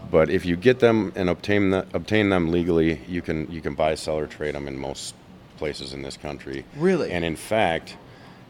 [0.09, 3.75] but if you get them and obtain the, obtain them legally, you can you can
[3.75, 5.15] buy, sell, or trade them in most
[5.57, 6.65] places in this country.
[6.75, 7.11] Really?
[7.11, 7.95] And in fact,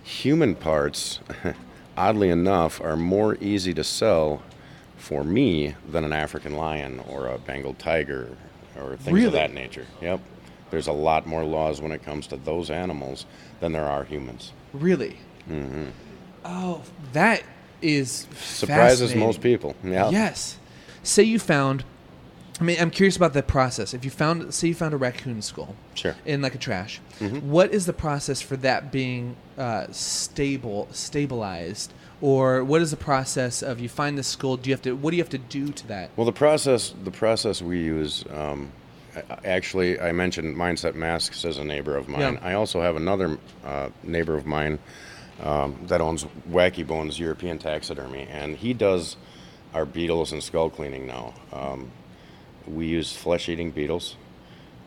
[0.04, 1.20] human parts,
[1.98, 4.42] oddly enough, are more easy to sell
[4.98, 8.38] for me than an African lion or a Bengal tiger
[8.80, 9.26] or things Really?
[9.28, 9.86] of that nature.
[10.02, 10.22] Yep.
[10.70, 13.26] There's a lot more laws when it comes to those animals
[13.60, 14.54] than there are humans.
[14.74, 15.18] Really?
[15.48, 15.88] hmm
[16.46, 16.82] Oh,
[17.14, 17.44] that
[17.82, 19.76] is Surprises most people.
[19.84, 20.10] Yeah.
[20.10, 20.58] Yes.
[21.04, 21.84] Say you found.
[22.60, 23.94] I mean, I'm curious about the process.
[23.96, 26.16] If you found, say, you found a raccoon skull, Sure.
[26.28, 27.42] in like a trash, Mhm.
[27.44, 31.92] what is the process for that being uh, stable, stabilized,
[32.22, 34.58] or what is the process of you find the skull?
[34.58, 34.92] Do you have to?
[34.96, 36.12] What do you have to do to that?
[36.16, 38.26] Well, the process the process we use.
[38.32, 38.72] Um,
[39.44, 42.34] actually, I mentioned Mindset Masks as a neighbor of mine.
[42.42, 42.48] Yeah.
[42.50, 44.78] I also have another uh, neighbor of mine
[45.44, 49.18] um, that owns Wacky Bones European Taxidermy, and he does
[49.74, 51.34] our beetles and skull cleaning now.
[51.54, 51.92] Um,
[52.68, 54.16] we use flesh-eating beetles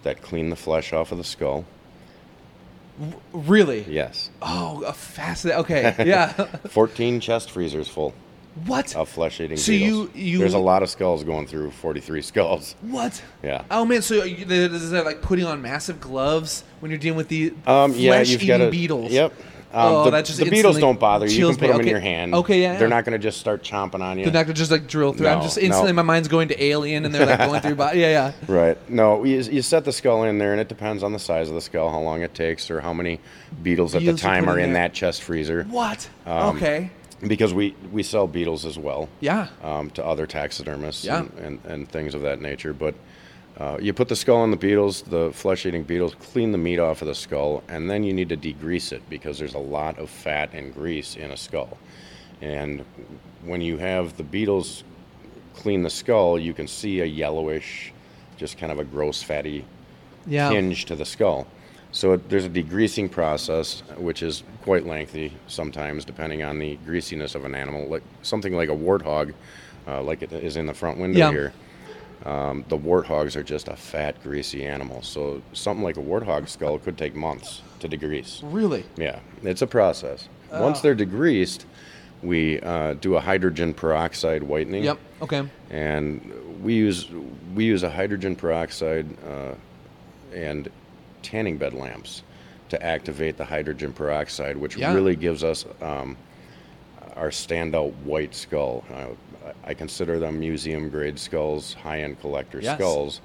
[0.03, 1.65] that clean the flesh off of the skull.
[3.33, 3.85] Really?
[3.89, 4.31] Yes.
[4.41, 5.61] Oh, a fascinating.
[5.63, 6.29] Okay, yeah.
[6.69, 8.15] 14 chest freezers full
[8.67, 8.95] what?
[8.95, 10.11] of flesh-eating So beetles.
[10.15, 12.77] you- you- There's a lot of skulls going through 43 skulls.
[12.83, 13.21] What?
[13.43, 13.65] Yeah.
[13.71, 17.29] Oh man, so you- is that like putting on massive gloves when you're dealing with
[17.29, 19.11] the Um, yeah, flesh-eating beetles?
[19.11, 19.33] Yep.
[19.73, 21.37] Um, Oh, the, that just the beetles don't bother you.
[21.37, 21.73] You can put me.
[21.73, 22.35] them in your hand.
[22.35, 24.25] Okay, yeah, They're not going to just start chomping on you.
[24.25, 25.27] They're not gonna just like drill through.
[25.29, 25.97] I'm just instantly no.
[25.97, 27.75] my mind's going to Alien, and they're like going through.
[27.85, 28.01] Body.
[28.01, 28.53] Yeah, yeah.
[28.53, 28.91] Right.
[28.91, 31.55] No, you, you set the skull in there, and it depends on the size of
[31.55, 33.21] the skull, how long it takes, or how many
[33.63, 35.65] beetles at the time are in in that chest freezer.
[35.65, 36.09] What?
[36.27, 36.91] Um, okay.
[37.27, 39.09] Because we, we sell beetles as well.
[39.21, 39.49] Yeah.
[39.63, 41.21] Um, to other taxidermists Yeah.
[41.21, 42.75] and, and, and things of that nature.
[42.75, 42.95] But
[43.59, 46.79] uh, you put the skull on the beetles, the flesh eating beetles, clean the meat
[46.79, 49.99] off of the skull, and then you need to degrease it because there's a lot
[49.99, 51.79] of fat and grease in a skull.
[52.41, 52.85] And
[53.45, 54.83] when you have the beetles
[55.55, 57.93] clean the skull, you can see a yellowish,
[58.37, 59.65] just kind of a gross, fatty
[60.27, 60.51] Yeah.
[60.51, 61.47] hinge to the skull.
[61.93, 67.37] So it, there's a degreasing process, which is quite lengthy sometimes, depending on the greasiness
[67.37, 67.87] of an animal.
[67.87, 69.33] Like something like a warthog,
[69.87, 71.31] uh, like it is in the front window Yeah.
[71.31, 71.53] here.
[72.25, 75.03] Um, the warthogs are just a fat, greasy animal.
[75.03, 78.41] So something like a warthog skull could take months to degrease.
[78.43, 78.85] Really?
[78.97, 80.29] Yeah, it's a process.
[80.51, 80.83] Once Oh.
[80.83, 81.65] they're degreased,
[82.23, 84.99] we uh, do a hydrogen peroxide whitening Yep.
[85.23, 85.43] Okay.
[85.71, 86.23] and
[86.63, 87.09] we use
[87.55, 89.55] we use a hydrogen peroxide uh,
[90.35, 90.71] and
[91.23, 92.23] tanning bed lamps
[92.71, 94.95] to activate the hydrogen peroxide, which Yeah.
[94.95, 96.17] really gives us um,
[97.17, 98.83] our standout white skull.
[98.93, 99.09] Uh,
[99.65, 102.79] I consider them museum grade skulls, high end collector Yes.
[102.79, 103.21] skulls,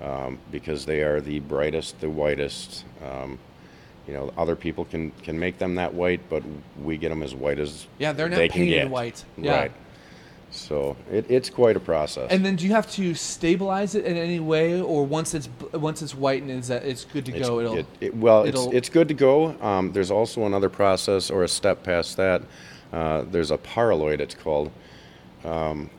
[0.00, 2.84] um, because they are the brightest, the whitest.
[3.04, 3.38] Um,
[4.06, 6.42] you know, other people can, can make them that white, but
[6.82, 9.24] we get them as white as Yeah, they're not they painted white.
[9.38, 9.56] Yeah.
[9.60, 9.72] Right.
[10.50, 12.30] So it, it's quite a process.
[12.30, 16.02] And then do you have to stabilize it in any way, or once it's once
[16.02, 17.60] it's white and is that it's good to It's- go?
[17.60, 19.56] It'll it, it, well, it's, it'll- it's good to go.
[19.62, 22.42] Um, there's also another process or a step past that.
[22.92, 24.70] Uh, there's a paraloid, it's called,
[25.44, 25.90] um,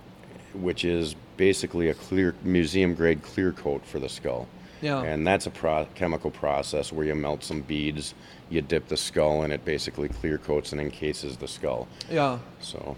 [0.53, 4.47] which is basically a clear museum grade clear coat for the skull.
[4.81, 5.01] Yeah.
[5.01, 8.13] And that's a pro- chemical process where you melt some beads,
[8.49, 11.87] you dip the skull, and it basically clear coats and encases the skull.
[12.11, 12.39] yeah.
[12.59, 12.95] So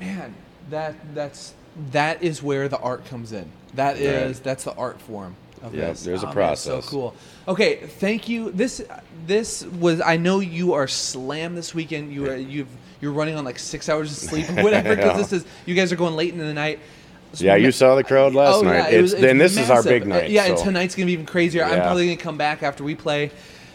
[0.00, 0.34] Man,
[0.70, 1.54] that that's
[1.92, 3.50] that is where the art comes in.
[3.74, 6.04] That is that's the art form of Yeah, this.
[6.04, 6.84] there's a Oh, man, process.
[6.84, 7.14] so cool.
[7.48, 8.50] Okay, thank you.
[8.52, 8.84] This
[9.26, 12.12] this was I know you are slammed this weekend.
[12.12, 12.68] You are you've
[13.04, 15.92] you're running on like six hours of sleep or whatever because this is you guys
[15.92, 16.80] are going late into the night.
[17.34, 18.90] yeah, you saw the crowd last Oh, night.
[18.90, 19.90] yeah, it was- it's then this is our massive.
[19.90, 20.30] big night.
[20.30, 21.62] Yeah, and tonight's gonna be even crazier.
[21.62, 23.30] I'm probably gonna come back after we play.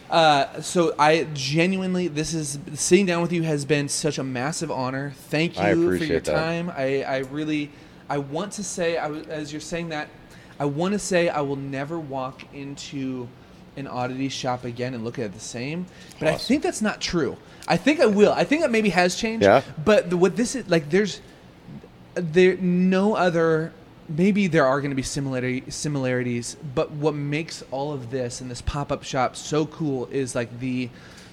[0.09, 4.71] Uh, so I genuinely, this is sitting down with you has been such a massive
[4.71, 5.13] honor.
[5.29, 6.25] Thank you for your that.
[6.33, 6.71] time.
[6.75, 7.69] I, I really,
[8.09, 10.07] I want to say, I, as you're saying that,
[10.59, 13.27] I want to say I will never walk into
[13.79, 15.85] an oddity shop again and look at it the same.
[16.19, 17.37] But I think that's not true.
[17.67, 18.31] I think I will.
[18.31, 19.43] I think that maybe has changed.
[19.43, 19.61] Yeah.
[19.83, 21.21] But the, what this is like, there's
[22.15, 23.73] there no other
[24.09, 28.49] maybe there are going to be similarity similarities but what makes all of this and
[28.49, 30.89] this pop-up shop so cool is like the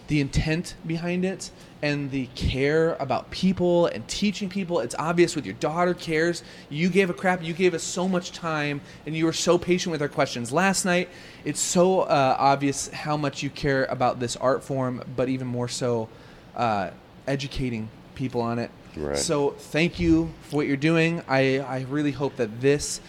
[0.09, 1.51] the intent behind it
[1.83, 6.89] and the care about people and teaching people it's obvious with your daughter cares you
[6.89, 10.01] gave a crap you gave us so much time and you were so patient with
[10.01, 11.09] our questions last night
[11.45, 15.69] it's so uh, obvious how much you care about this art form but even more
[15.69, 16.09] so
[16.57, 16.91] uh,
[17.27, 19.19] educating people on it Right.
[19.19, 21.23] so thank you for what you're doing.
[21.29, 23.03] I, I really hope that this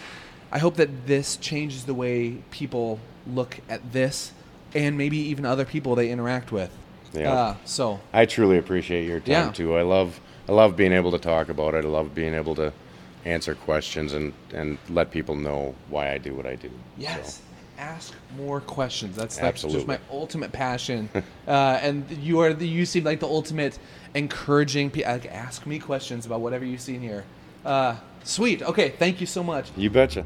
[0.51, 4.33] I hope that this changes the way people look at this
[4.73, 6.71] and maybe even other people they interact with.
[7.13, 7.33] Yeah.
[7.33, 9.51] Uh, so I truly appreciate your time Yeah.
[9.51, 9.75] too.
[9.75, 11.83] I love I love being able to talk about it.
[11.83, 12.73] I love being able to
[13.25, 16.71] answer questions and and let people know why I do what I do.
[16.97, 17.35] yes.
[17.37, 17.41] So,
[17.79, 19.15] Ask more questions.
[19.15, 21.09] That's like just my ultimate passion.
[21.47, 23.77] uh, and you are the, you seem like the ultimate
[24.15, 25.11] encouraging people.
[25.11, 27.23] Like, ask me questions about whatever you see in here.
[27.63, 28.63] Uh, sweet.
[28.63, 28.89] Okay.
[28.97, 29.69] Thank you so much.
[29.77, 30.25] you betcha.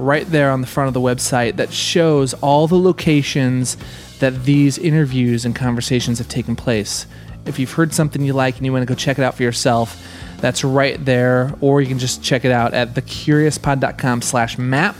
[0.00, 3.76] right there on the front of the website that shows all the locations
[4.18, 7.06] that these interviews and conversations have taken place.
[7.46, 9.42] If you've heard something you like and you want to go check it out for
[9.42, 10.02] yourself,
[10.38, 11.54] that's right there.
[11.60, 14.96] Or you can just check it out at thecuriouspod.com slash map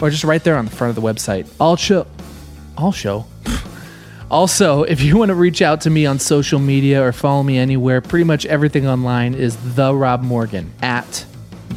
[0.00, 1.50] or just right there on the front of the website.
[1.60, 2.06] I'll show.
[2.76, 3.26] I'll show.
[4.30, 7.56] Also, if you want to reach out to me on social media or follow me
[7.56, 11.24] anywhere, pretty much everything online is the Rob Morgan at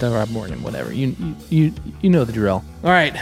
[0.09, 0.91] the Rob Morgan, whatever.
[0.93, 2.63] You you you, you know the drill.
[2.83, 3.15] All right,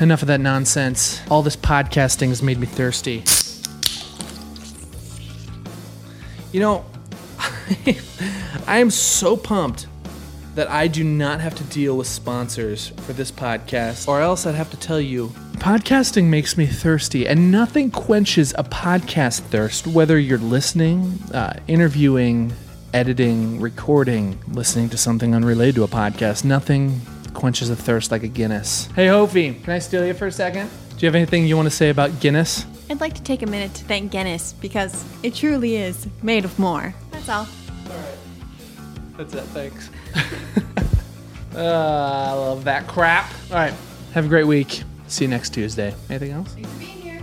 [0.00, 1.20] enough of that nonsense.
[1.30, 3.24] All this podcasting has made me thirsty.
[6.52, 6.84] You know,
[8.66, 9.86] I am so pumped
[10.54, 14.54] that I do not have to deal with sponsors for this podcast, or else I'd
[14.54, 20.18] have to tell you podcasting makes me thirsty, and nothing quenches a podcast thirst, whether
[20.18, 22.52] you're listening, uh, interviewing,
[22.92, 26.44] editing, recording, listening to something unrelated to a podcast.
[26.44, 27.00] Nothing
[27.34, 28.86] quenches a thirst like a Guinness.
[28.94, 30.68] Hey, Hofi, can I steal you for a second?
[30.90, 32.66] Do you have anything you want to say about Guinness?
[32.90, 36.58] I'd like to take a minute to thank Guinness because it truly is made of
[36.58, 36.94] more.
[37.10, 37.46] That's all.
[37.90, 38.18] All right.
[39.16, 39.44] That's it.
[39.44, 39.90] Thanks.
[41.54, 43.30] uh, I love that crap.
[43.50, 43.74] All right.
[44.12, 44.82] Have a great week.
[45.08, 45.94] See you next Tuesday.
[46.10, 46.52] Anything else?
[46.52, 47.22] Thanks for being here.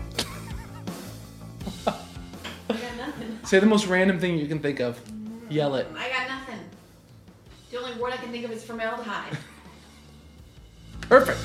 [1.87, 1.93] I
[2.73, 3.39] got nothing.
[3.43, 4.99] Say the most random thing you can think of.
[5.49, 5.87] Yell it.
[5.97, 6.59] I got nothing.
[7.71, 9.37] The only word I can think of is formaldehyde.
[11.01, 11.39] Perfect.